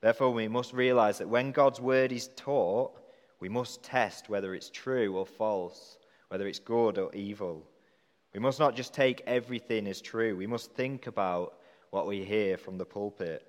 Therefore, 0.00 0.30
we 0.30 0.48
must 0.48 0.72
realize 0.72 1.18
that 1.18 1.28
when 1.28 1.50
God's 1.50 1.80
word 1.80 2.12
is 2.12 2.28
taught, 2.36 2.92
we 3.40 3.48
must 3.48 3.82
test 3.82 4.28
whether 4.28 4.54
it's 4.54 4.70
true 4.70 5.16
or 5.16 5.26
false, 5.26 5.98
whether 6.28 6.46
it's 6.46 6.58
good 6.58 6.98
or 6.98 7.14
evil. 7.14 7.66
We 8.32 8.40
must 8.40 8.58
not 8.58 8.74
just 8.74 8.92
take 8.92 9.22
everything 9.26 9.86
as 9.86 10.00
true, 10.00 10.36
we 10.36 10.46
must 10.46 10.72
think 10.72 11.06
about 11.06 11.54
what 11.90 12.06
we 12.06 12.24
hear 12.24 12.56
from 12.56 12.78
the 12.78 12.84
pulpit. 12.84 13.46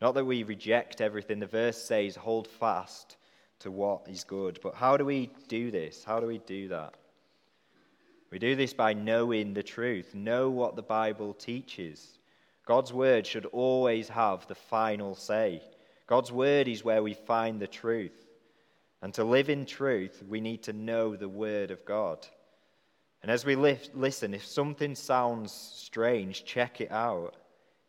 Not 0.00 0.14
that 0.14 0.24
we 0.24 0.42
reject 0.42 1.00
everything. 1.00 1.40
The 1.40 1.46
verse 1.46 1.76
says, 1.76 2.16
hold 2.16 2.48
fast 2.48 3.16
to 3.60 3.70
what 3.70 4.08
is 4.08 4.24
good. 4.24 4.58
But 4.62 4.74
how 4.74 4.96
do 4.96 5.04
we 5.04 5.30
do 5.48 5.70
this? 5.70 6.04
How 6.04 6.20
do 6.20 6.26
we 6.26 6.38
do 6.38 6.68
that? 6.68 6.94
We 8.30 8.38
do 8.38 8.54
this 8.56 8.72
by 8.72 8.92
knowing 8.92 9.52
the 9.52 9.62
truth, 9.62 10.14
know 10.14 10.50
what 10.50 10.76
the 10.76 10.82
Bible 10.82 11.34
teaches. 11.34 12.18
God's 12.64 12.92
word 12.92 13.26
should 13.26 13.46
always 13.46 14.08
have 14.08 14.46
the 14.46 14.54
final 14.54 15.14
say. 15.14 15.62
God's 16.06 16.30
word 16.30 16.68
is 16.68 16.84
where 16.84 17.02
we 17.02 17.14
find 17.14 17.60
the 17.60 17.66
truth. 17.66 18.29
And 19.02 19.14
to 19.14 19.24
live 19.24 19.48
in 19.48 19.64
truth, 19.64 20.22
we 20.28 20.40
need 20.40 20.62
to 20.64 20.72
know 20.72 21.16
the 21.16 21.28
word 21.28 21.70
of 21.70 21.84
God. 21.84 22.26
And 23.22 23.30
as 23.30 23.44
we 23.44 23.54
listen, 23.54 24.34
if 24.34 24.44
something 24.44 24.94
sounds 24.94 25.52
strange, 25.52 26.44
check 26.44 26.80
it 26.80 26.90
out. 26.90 27.34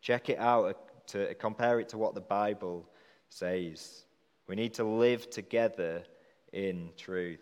Check 0.00 0.28
it 0.28 0.38
out 0.38 0.64
uh, 0.64 0.72
to 1.08 1.30
uh, 1.30 1.34
compare 1.38 1.80
it 1.80 1.88
to 1.90 1.98
what 1.98 2.14
the 2.14 2.20
Bible 2.20 2.86
says. 3.28 4.04
We 4.46 4.56
need 4.56 4.74
to 4.74 4.84
live 4.84 5.30
together 5.30 6.02
in 6.52 6.90
truth. 6.96 7.40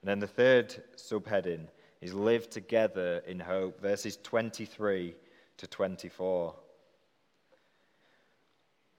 And 0.00 0.08
then 0.08 0.18
the 0.18 0.26
third 0.26 0.82
subheading 0.96 1.66
is 2.00 2.14
live 2.14 2.50
together 2.50 3.22
in 3.26 3.38
hope, 3.38 3.80
verses 3.80 4.18
23 4.22 5.14
to 5.58 5.66
24. 5.66 6.54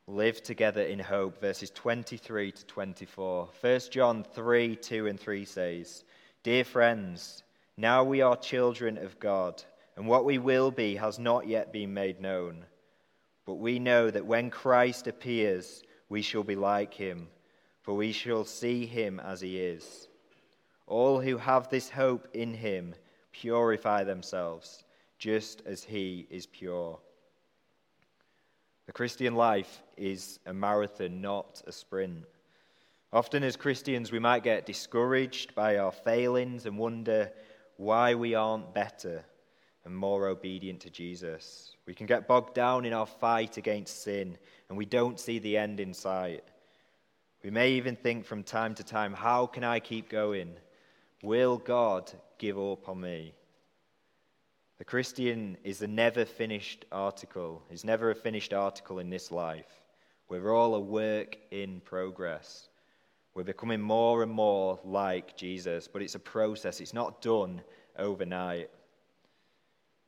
Live 0.10 0.42
together 0.42 0.84
in 0.84 1.00
hope, 1.00 1.42
verses 1.42 1.70
23 1.72 2.54
to 2.54 2.66
24. 2.66 3.50
1 3.60 3.80
John 3.92 4.24
3 4.24 4.78
2 4.78 5.08
and 5.08 5.20
3 5.20 5.44
says, 5.44 6.06
Dear 6.44 6.64
friends, 6.64 7.44
now 7.76 8.06
we 8.06 8.22
are 8.22 8.38
children 8.38 8.98
of 8.98 9.20
God, 9.20 9.62
and 9.98 10.08
what 10.08 10.24
we 10.24 10.38
will 10.38 10.72
be 10.72 10.96
has 10.96 11.20
not 11.20 11.46
yet 11.46 11.74
been 11.74 11.94
made 11.94 12.22
known. 12.22 12.64
But 13.46 13.56
we 13.56 13.80
know 13.80 14.10
that 14.10 14.26
when 14.26 14.50
Christ 14.50 15.08
appears, 15.08 15.84
we 16.08 16.22
shall 16.22 16.44
be 16.44 16.56
like 16.56 16.94
him, 16.94 17.28
for 17.82 17.94
we 17.94 18.14
shall 18.14 18.46
see 18.46 18.86
him 18.86 19.20
as 19.20 19.42
he 19.42 19.60
is. 19.60 20.08
All 20.86 21.20
who 21.20 21.36
have 21.36 21.68
this 21.68 21.90
hope 21.90 22.30
in 22.34 22.54
him 22.54 22.96
purify 23.34 24.06
themselves, 24.06 24.86
just 25.20 25.64
as 25.66 25.84
he 25.84 26.28
is 26.30 26.46
pure. 26.46 26.98
The 28.88 28.94
Christian 28.94 29.36
life 29.36 29.84
is 29.98 30.40
a 30.46 30.54
marathon, 30.54 31.20
not 31.20 31.62
a 31.68 31.74
sprint. 31.74 32.24
Often, 33.12 33.44
as 33.44 33.58
Christians, 33.58 34.14
we 34.14 34.20
might 34.20 34.44
get 34.44 34.66
discouraged 34.66 35.54
by 35.54 35.78
our 35.78 35.92
failings 35.92 36.66
and 36.66 36.78
wonder 36.78 37.32
why 37.76 38.16
we 38.16 38.34
aren't 38.34 38.74
better 38.74 39.26
and 39.84 39.96
more 39.96 40.28
obedient 40.28 40.80
to 40.82 40.90
Jesus. 40.90 41.76
We 41.86 41.94
can 41.94 42.08
get 42.08 42.30
bogged 42.30 42.54
down 42.54 42.86
in 42.86 42.94
our 42.94 43.06
fight 43.06 43.58
against 43.58 44.04
sin 44.04 44.38
and 44.70 44.78
we 44.78 44.86
don't 44.86 45.20
see 45.20 45.40
the 45.40 45.58
end 45.58 45.82
in 45.82 45.94
sight. 45.94 46.46
We 47.44 47.50
may 47.50 47.72
even 47.72 47.98
think 47.98 48.26
from 48.26 48.42
time 48.42 48.74
to 48.76 48.84
time, 48.84 49.14
how 49.14 49.48
can 49.48 49.66
I 49.66 49.82
keep 49.82 50.10
going? 50.10 50.54
Will 51.24 51.58
God 51.58 52.12
give 52.38 52.58
up 52.58 52.88
on 52.88 53.02
me? 53.02 53.34
The 54.78 54.86
Christian 54.86 55.58
is 55.64 55.82
a 55.82 55.88
never 55.88 56.24
finished 56.24 56.86
article, 56.92 57.64
is 57.72 57.84
never 57.84 58.12
a 58.12 58.16
finished 58.16 58.54
article 58.54 59.00
in 59.00 59.10
this 59.10 59.32
life. 59.32 59.82
We're 60.30 60.54
all 60.54 60.76
a 60.76 60.80
work 60.80 61.36
in 61.50 61.82
progress. 61.82 62.70
We're 63.34 63.44
becoming 63.44 63.82
more 63.82 64.22
and 64.22 64.32
more 64.32 64.80
like 64.84 65.36
Jesus, 65.36 65.88
but 65.88 66.04
it's 66.04 66.14
a 66.14 66.20
process. 66.20 66.80
It's 66.80 66.94
not 66.94 67.24
done 67.24 67.62
overnight. 67.98 68.70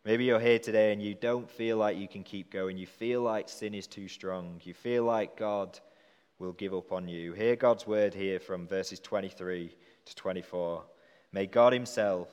Maybe 0.06 0.26
you're 0.26 0.40
here 0.40 0.60
today 0.60 0.94
and 0.94 1.02
you 1.02 1.16
don't 1.16 1.50
feel 1.50 1.78
like 1.78 1.98
you 1.98 2.08
can 2.08 2.24
keep 2.24 2.52
going. 2.52 2.78
You 2.78 2.88
feel 2.88 3.22
like 3.22 3.50
sin 3.50 3.74
is 3.74 3.88
too 3.88 4.08
strong. 4.08 4.62
You 4.64 4.76
feel 4.76 5.04
like 5.04 5.36
God 5.36 5.80
will 6.38 6.54
give 6.54 6.76
up 6.76 6.92
on 6.92 7.08
you. 7.08 7.34
Hear 7.34 7.56
God's 7.56 7.88
word 7.88 8.14
here 8.14 8.40
from 8.40 8.68
verses 8.68 9.00
23 9.00 9.76
to 10.06 10.16
24. 10.16 10.84
May 11.32 11.48
God 11.48 11.74
Himself, 11.74 12.28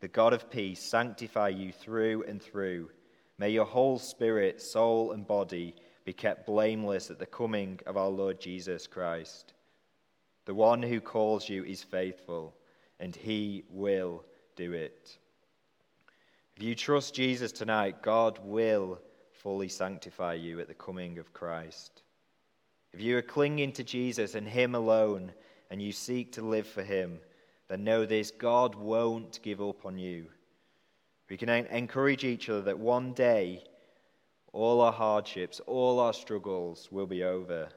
the 0.00 0.08
God 0.08 0.32
of 0.32 0.50
peace, 0.50 0.80
sanctify 0.80 1.48
you 1.48 1.72
through 1.72 2.24
and 2.24 2.42
through. 2.42 2.90
May 3.38 3.50
your 3.50 3.64
whole 3.64 3.98
spirit, 3.98 4.60
soul, 4.60 5.12
and 5.12 5.26
body 5.26 5.74
be 6.04 6.12
kept 6.12 6.46
blameless 6.46 7.10
at 7.10 7.18
the 7.18 7.26
coming 7.26 7.80
of 7.86 7.96
our 7.96 8.08
Lord 8.08 8.40
Jesus 8.40 8.86
Christ. 8.86 9.52
The 10.46 10.54
one 10.54 10.82
who 10.82 11.00
calls 11.00 11.48
you 11.48 11.64
is 11.64 11.82
faithful, 11.82 12.54
and 12.98 13.14
he 13.14 13.64
will 13.70 14.24
do 14.56 14.72
it. 14.72 15.18
If 16.56 16.62
you 16.62 16.74
trust 16.74 17.14
Jesus 17.14 17.52
tonight, 17.52 18.02
God 18.02 18.40
will 18.42 19.00
fully 19.30 19.68
sanctify 19.68 20.34
you 20.34 20.58
at 20.58 20.66
the 20.66 20.74
coming 20.74 21.18
of 21.18 21.32
Christ. 21.32 22.02
If 22.92 23.00
you 23.00 23.16
are 23.16 23.22
clinging 23.22 23.72
to 23.72 23.84
Jesus 23.84 24.34
and 24.34 24.48
Him 24.48 24.74
alone, 24.74 25.32
and 25.70 25.80
you 25.80 25.92
seek 25.92 26.32
to 26.32 26.42
live 26.42 26.66
for 26.66 26.82
Him, 26.82 27.20
then 27.68 27.84
know 27.84 28.06
this 28.06 28.30
God 28.30 28.74
won't 28.74 29.40
give 29.42 29.60
up 29.60 29.84
on 29.84 29.98
you. 29.98 30.26
We 31.28 31.36
can 31.36 31.48
encourage 31.48 32.24
each 32.24 32.48
other 32.48 32.62
that 32.62 32.78
one 32.78 33.12
day 33.12 33.64
all 34.52 34.80
our 34.80 34.92
hardships, 34.92 35.60
all 35.66 36.00
our 36.00 36.14
struggles 36.14 36.88
will 36.90 37.06
be 37.06 37.22
over. 37.22 37.68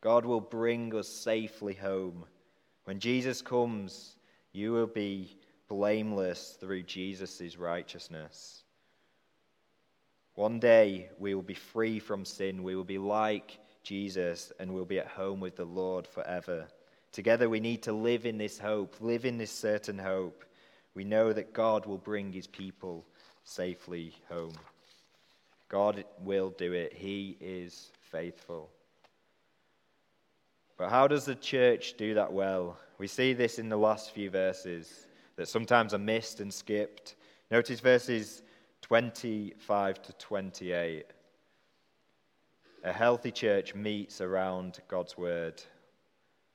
God 0.00 0.24
will 0.24 0.40
bring 0.40 0.94
us 0.94 1.08
safely 1.08 1.74
home. 1.74 2.24
When 2.84 2.98
Jesus 2.98 3.42
comes, 3.42 4.16
you 4.52 4.72
will 4.72 4.88
be 4.88 5.36
blameless 5.68 6.56
through 6.58 6.82
Jesus' 6.82 7.56
righteousness. 7.56 8.64
One 10.34 10.58
day 10.58 11.10
we 11.18 11.34
will 11.34 11.42
be 11.42 11.54
free 11.54 12.00
from 12.00 12.24
sin. 12.24 12.62
We 12.62 12.74
will 12.74 12.84
be 12.84 12.98
like 12.98 13.58
Jesus 13.82 14.52
and 14.58 14.72
we'll 14.72 14.84
be 14.84 14.98
at 14.98 15.06
home 15.06 15.38
with 15.38 15.56
the 15.56 15.64
Lord 15.64 16.06
forever. 16.06 16.66
Together 17.12 17.48
we 17.48 17.60
need 17.60 17.82
to 17.82 17.92
live 17.92 18.24
in 18.24 18.38
this 18.38 18.58
hope, 18.58 18.96
live 19.00 19.24
in 19.24 19.38
this 19.38 19.50
certain 19.50 19.98
hope. 19.98 20.44
We 20.94 21.04
know 21.04 21.32
that 21.32 21.52
God 21.52 21.86
will 21.86 21.98
bring 21.98 22.32
his 22.32 22.46
people 22.46 23.04
safely 23.44 24.14
home. 24.28 24.54
God 25.68 26.04
will 26.22 26.50
do 26.50 26.72
it. 26.72 26.92
He 26.92 27.36
is 27.40 27.90
faithful. 28.10 28.70
But 30.76 30.90
how 30.90 31.06
does 31.08 31.24
the 31.24 31.34
church 31.34 31.94
do 31.96 32.14
that 32.14 32.32
well? 32.32 32.78
We 32.98 33.06
see 33.06 33.34
this 33.34 33.58
in 33.58 33.68
the 33.68 33.76
last 33.76 34.12
few 34.12 34.30
verses 34.30 35.06
that 35.36 35.48
sometimes 35.48 35.94
are 35.94 35.98
missed 35.98 36.40
and 36.40 36.52
skipped. 36.52 37.16
Notice 37.50 37.80
verses 37.80 38.42
25 38.82 40.02
to 40.02 40.12
28. 40.14 41.06
A 42.82 42.92
healthy 42.92 43.30
church 43.30 43.74
meets 43.74 44.20
around 44.20 44.80
God's 44.88 45.18
word. 45.18 45.62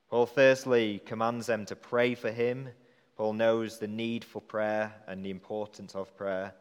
Paul 0.09 0.25
firstly 0.25 1.01
commands 1.05 1.47
them 1.47 1.65
to 1.65 1.75
pray 1.75 2.15
for 2.15 2.31
him. 2.31 2.69
Paul 3.17 3.33
knows 3.33 3.79
the 3.79 3.87
need 3.87 4.23
for 4.23 4.41
prayer 4.41 4.93
and 5.07 5.25
the 5.25 5.31
importance 5.31 5.95
of 5.95 6.15
prayer. 6.15 6.53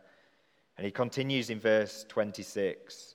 And 0.77 0.85
he 0.85 0.91
continues 0.91 1.51
in 1.51 1.61
verse 1.61 2.05
26. 2.09 3.15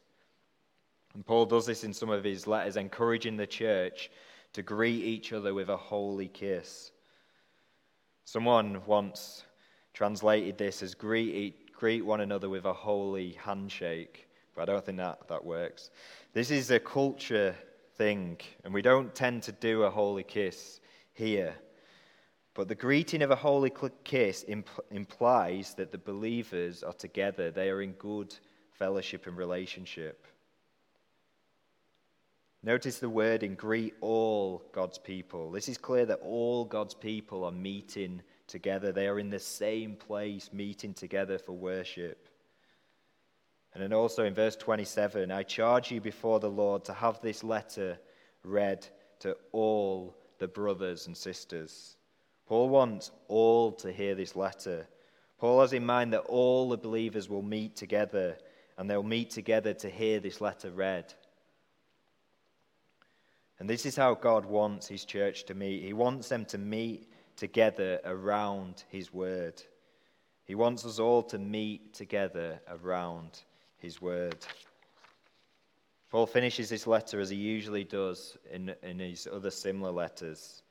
And 1.13 1.25
Paul 1.25 1.45
does 1.45 1.65
this 1.65 1.83
in 1.83 1.93
some 1.93 2.09
of 2.09 2.23
his 2.23 2.47
letters, 2.47 2.77
encouraging 2.77 3.37
the 3.37 3.47
church 3.47 4.11
to 4.53 4.61
greet 4.61 5.03
each 5.03 5.33
other 5.33 5.53
with 5.53 5.69
a 5.69 5.77
holy 5.77 6.27
kiss. 6.27 6.91
Someone 8.25 8.81
once 8.85 9.43
translated 9.93 10.57
this 10.57 10.83
as 10.83 10.93
greet, 10.93 11.73
greet 11.73 12.05
one 12.05 12.21
another 12.21 12.49
with 12.49 12.65
a 12.65 12.73
holy 12.73 13.31
handshake, 13.43 14.27
but 14.55 14.69
I 14.69 14.73
don't 14.73 14.85
think 14.85 14.99
that, 14.99 15.27
that 15.27 15.43
works. 15.43 15.89
This 16.33 16.51
is 16.51 16.69
a 16.71 16.79
culture 16.79 17.55
thing, 17.99 18.37
and 18.63 18.73
we 18.73 18.81
don't 18.81 19.13
tend 19.13 19.43
to 19.43 19.51
do 19.51 19.83
a 19.83 19.89
holy 19.89 20.23
kiss 20.23 20.79
here. 21.13 21.53
But 22.55 22.69
the 22.69 22.73
greeting 22.73 23.21
of 23.21 23.29
a 23.29 23.35
holy 23.35 23.71
kiss 24.05 24.45
imp- 24.47 24.85
implies 24.89 25.73
that 25.75 25.91
the 25.91 25.97
believers 25.97 26.81
are 26.81 26.93
together, 26.93 27.51
they 27.51 27.69
are 27.69 27.81
in 27.81 27.91
good 27.93 28.33
fellowship 28.71 29.27
and 29.27 29.35
relationship. 29.35 30.25
Notice 32.63 32.99
the 32.99 33.09
word 33.09 33.43
in 33.43 33.55
greet 33.55 33.95
all 33.99 34.63
God's 34.71 34.97
people. 34.97 35.51
This 35.51 35.67
is 35.67 35.77
clear 35.77 36.05
that 36.05 36.21
all 36.23 36.63
God's 36.63 36.93
people 36.93 37.43
are 37.43 37.51
meeting 37.51 38.21
together. 38.47 38.93
They 38.93 39.07
are 39.09 39.19
in 39.19 39.29
the 39.29 39.39
same 39.39 39.95
place, 39.95 40.51
meeting 40.53 40.93
together 40.93 41.37
for 41.37 41.51
worship. 41.51 42.28
And 43.73 43.83
then 43.83 43.93
also 43.93 44.25
in 44.25 44.33
verse 44.33 44.55
27, 44.55 45.31
I 45.31 45.43
charge 45.43 45.91
you 45.91 46.01
before 46.01 46.39
the 46.39 46.49
Lord 46.49 46.83
to 46.85 46.93
have 46.93 47.21
this 47.21 47.43
letter 47.43 47.99
read 48.43 48.87
to 49.19 49.37
all 49.51 50.17
the 50.39 50.47
brothers 50.47 51.07
and 51.07 51.15
sisters. 51.15 51.97
Paul 52.47 52.69
wants 52.69 53.11
all 53.27 53.71
to 53.73 53.91
hear 53.91 54.15
this 54.15 54.35
letter. 54.35 54.87
Paul 55.37 55.61
has 55.61 55.73
in 55.73 55.85
mind 55.85 56.13
that 56.13 56.21
all 56.21 56.69
the 56.69 56.77
believers 56.77 57.29
will 57.29 57.43
meet 57.43 57.75
together 57.75 58.37
and 58.77 58.89
they'll 58.89 59.03
meet 59.03 59.29
together 59.29 59.73
to 59.75 59.89
hear 59.89 60.19
this 60.19 60.41
letter 60.41 60.71
read. 60.71 61.13
And 63.59 63.69
this 63.69 63.85
is 63.85 63.95
how 63.95 64.15
God 64.15 64.45
wants 64.45 64.87
his 64.87 65.05
church 65.05 65.43
to 65.45 65.53
meet. 65.53 65.83
He 65.83 65.93
wants 65.93 66.29
them 66.29 66.45
to 66.45 66.57
meet 66.57 67.11
together 67.35 67.99
around 68.05 68.83
his 68.89 69.13
word. 69.13 69.61
He 70.45 70.55
wants 70.55 70.85
us 70.85 70.97
all 70.97 71.23
to 71.23 71.37
meet 71.37 71.93
together 71.93 72.61
around 72.67 73.43
his 73.79 74.01
word. 74.01 74.37
Paul 76.09 76.25
finishes 76.25 76.69
this 76.69 76.87
letter 76.87 77.19
as 77.19 77.29
he 77.29 77.37
usually 77.37 77.83
does 77.83 78.37
in, 78.51 78.73
in 78.81 78.99
his 78.99 79.27
other 79.31 79.51
similar 79.51 79.91
letters. 79.91 80.63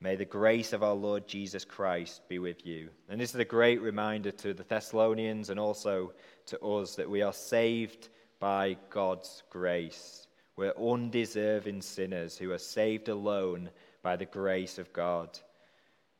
May 0.00 0.14
the 0.14 0.24
grace 0.24 0.72
of 0.72 0.84
our 0.84 0.94
Lord 0.94 1.26
Jesus 1.26 1.64
Christ 1.64 2.22
be 2.28 2.38
with 2.38 2.64
you. 2.64 2.88
And 3.08 3.20
this 3.20 3.34
is 3.34 3.40
a 3.40 3.44
great 3.44 3.82
reminder 3.82 4.30
to 4.30 4.54
the 4.54 4.62
Thessalonians 4.62 5.50
and 5.50 5.58
also 5.58 6.12
to 6.46 6.60
us 6.60 6.94
that 6.94 7.10
we 7.10 7.22
are 7.22 7.32
saved 7.32 8.08
by 8.38 8.76
God's 8.90 9.42
grace. 9.50 10.28
We're 10.54 10.76
undeserving 10.76 11.82
sinners 11.82 12.38
who 12.38 12.52
are 12.52 12.58
saved 12.58 13.08
alone 13.08 13.70
by 14.02 14.14
the 14.14 14.26
grace 14.26 14.78
of 14.78 14.92
God. 14.92 15.36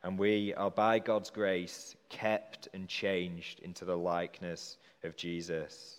And 0.02 0.18
we 0.18 0.54
are, 0.54 0.70
by 0.70 0.98
God's 0.98 1.30
grace, 1.30 1.94
kept 2.08 2.68
and 2.74 2.88
changed 2.88 3.60
into 3.60 3.84
the 3.84 3.96
likeness 3.96 4.78
of 5.04 5.16
Jesus. 5.16 5.97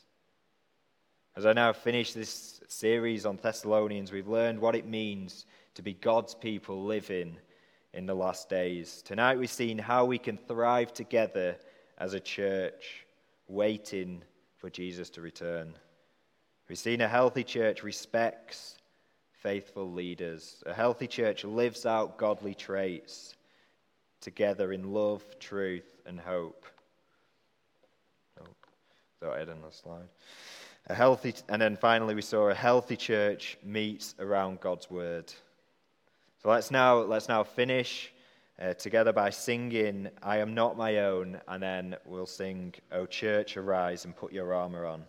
As 1.40 1.46
I 1.46 1.54
now 1.54 1.72
finish 1.72 2.12
this 2.12 2.60
series 2.68 3.26
on 3.26 3.40
Thessalonians, 3.42 4.12
we've 4.12 4.28
learned 4.28 4.60
what 4.60 4.76
it 4.76 4.86
means 4.86 5.46
to 5.76 5.82
be 5.82 5.94
God's 5.94 6.36
people 6.36 6.84
living 6.84 7.38
in 7.94 8.06
the 8.06 8.14
last 8.14 8.50
days. 8.50 9.02
Tonight 9.04 9.40
we've 9.40 9.50
seen 9.50 9.78
how 9.78 10.04
we 10.04 10.18
can 10.18 10.36
thrive 10.36 10.92
together 10.92 11.56
as 11.98 12.14
a 12.14 12.20
church, 12.20 13.06
waiting 13.48 14.22
for 14.58 14.70
Jesus 14.70 15.10
to 15.12 15.22
return. 15.22 15.76
We've 16.68 16.78
seen 16.78 17.00
a 17.00 17.08
healthy 17.08 17.46
church 17.46 17.84
respects 17.84 18.76
faithful 19.32 19.90
leaders. 19.90 20.62
A 20.66 20.74
healthy 20.74 21.08
church 21.08 21.46
lives 21.46 21.86
out 21.86 22.18
godly 22.18 22.54
traits 22.54 23.38
together 24.20 24.74
in 24.74 24.92
love, 24.92 25.24
truth, 25.40 26.02
and 26.06 26.20
hope. 26.20 26.66
Oh, 28.42 28.48
go 29.22 29.32
ahead 29.32 29.48
on 29.48 29.62
the 29.62 29.72
slide. 29.72 30.10
A 30.92 30.96
healthy, 30.96 31.36
and 31.48 31.62
then 31.62 31.78
finally 31.78 32.16
we 32.16 32.24
saw 32.24 32.50
a 32.50 32.56
healthy 32.56 32.98
church 32.98 33.60
meets 33.64 34.16
around 34.18 34.60
God's 34.60 34.90
word. 34.90 35.32
So 36.42 36.50
let's 36.50 36.72
now 36.72 36.98
let's 36.98 37.30
now 37.30 37.44
finish 37.44 38.12
uh, 38.60 38.74
together 38.74 39.14
by 39.14 39.30
singing 39.30 40.10
"I 40.24 40.38
Am 40.40 40.56
Not 40.56 40.78
My 40.78 40.98
Own," 41.02 41.40
and 41.48 41.62
then 41.62 41.96
we'll 42.06 42.26
sing 42.26 42.74
"O 42.92 43.06
Church, 43.06 43.56
Arise 43.56 44.06
and 44.06 44.16
Put 44.16 44.34
Your 44.34 44.52
Armor 44.52 44.88
On." 44.88 45.06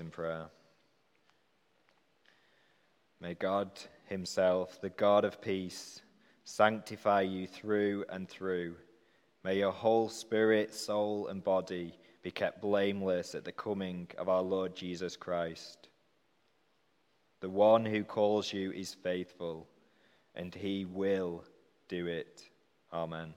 In 0.00 0.10
prayer. 0.10 0.46
May 3.20 3.34
God 3.34 3.70
Himself, 4.06 4.80
the 4.80 4.90
God 4.90 5.24
of 5.24 5.40
peace, 5.40 6.02
sanctify 6.44 7.22
you 7.22 7.46
through 7.46 8.04
and 8.08 8.28
through. 8.28 8.76
May 9.42 9.58
your 9.58 9.72
whole 9.72 10.08
spirit, 10.08 10.74
soul, 10.74 11.28
and 11.28 11.42
body 11.42 11.94
be 12.22 12.30
kept 12.30 12.60
blameless 12.60 13.34
at 13.34 13.44
the 13.44 13.52
coming 13.52 14.08
of 14.18 14.28
our 14.28 14.42
Lord 14.42 14.74
Jesus 14.74 15.16
Christ. 15.16 15.88
The 17.40 17.50
one 17.50 17.84
who 17.84 18.02
calls 18.02 18.52
you 18.52 18.72
is 18.72 18.94
faithful, 18.94 19.68
and 20.34 20.54
he 20.54 20.84
will 20.84 21.44
do 21.88 22.06
it. 22.06 22.42
Amen. 22.92 23.34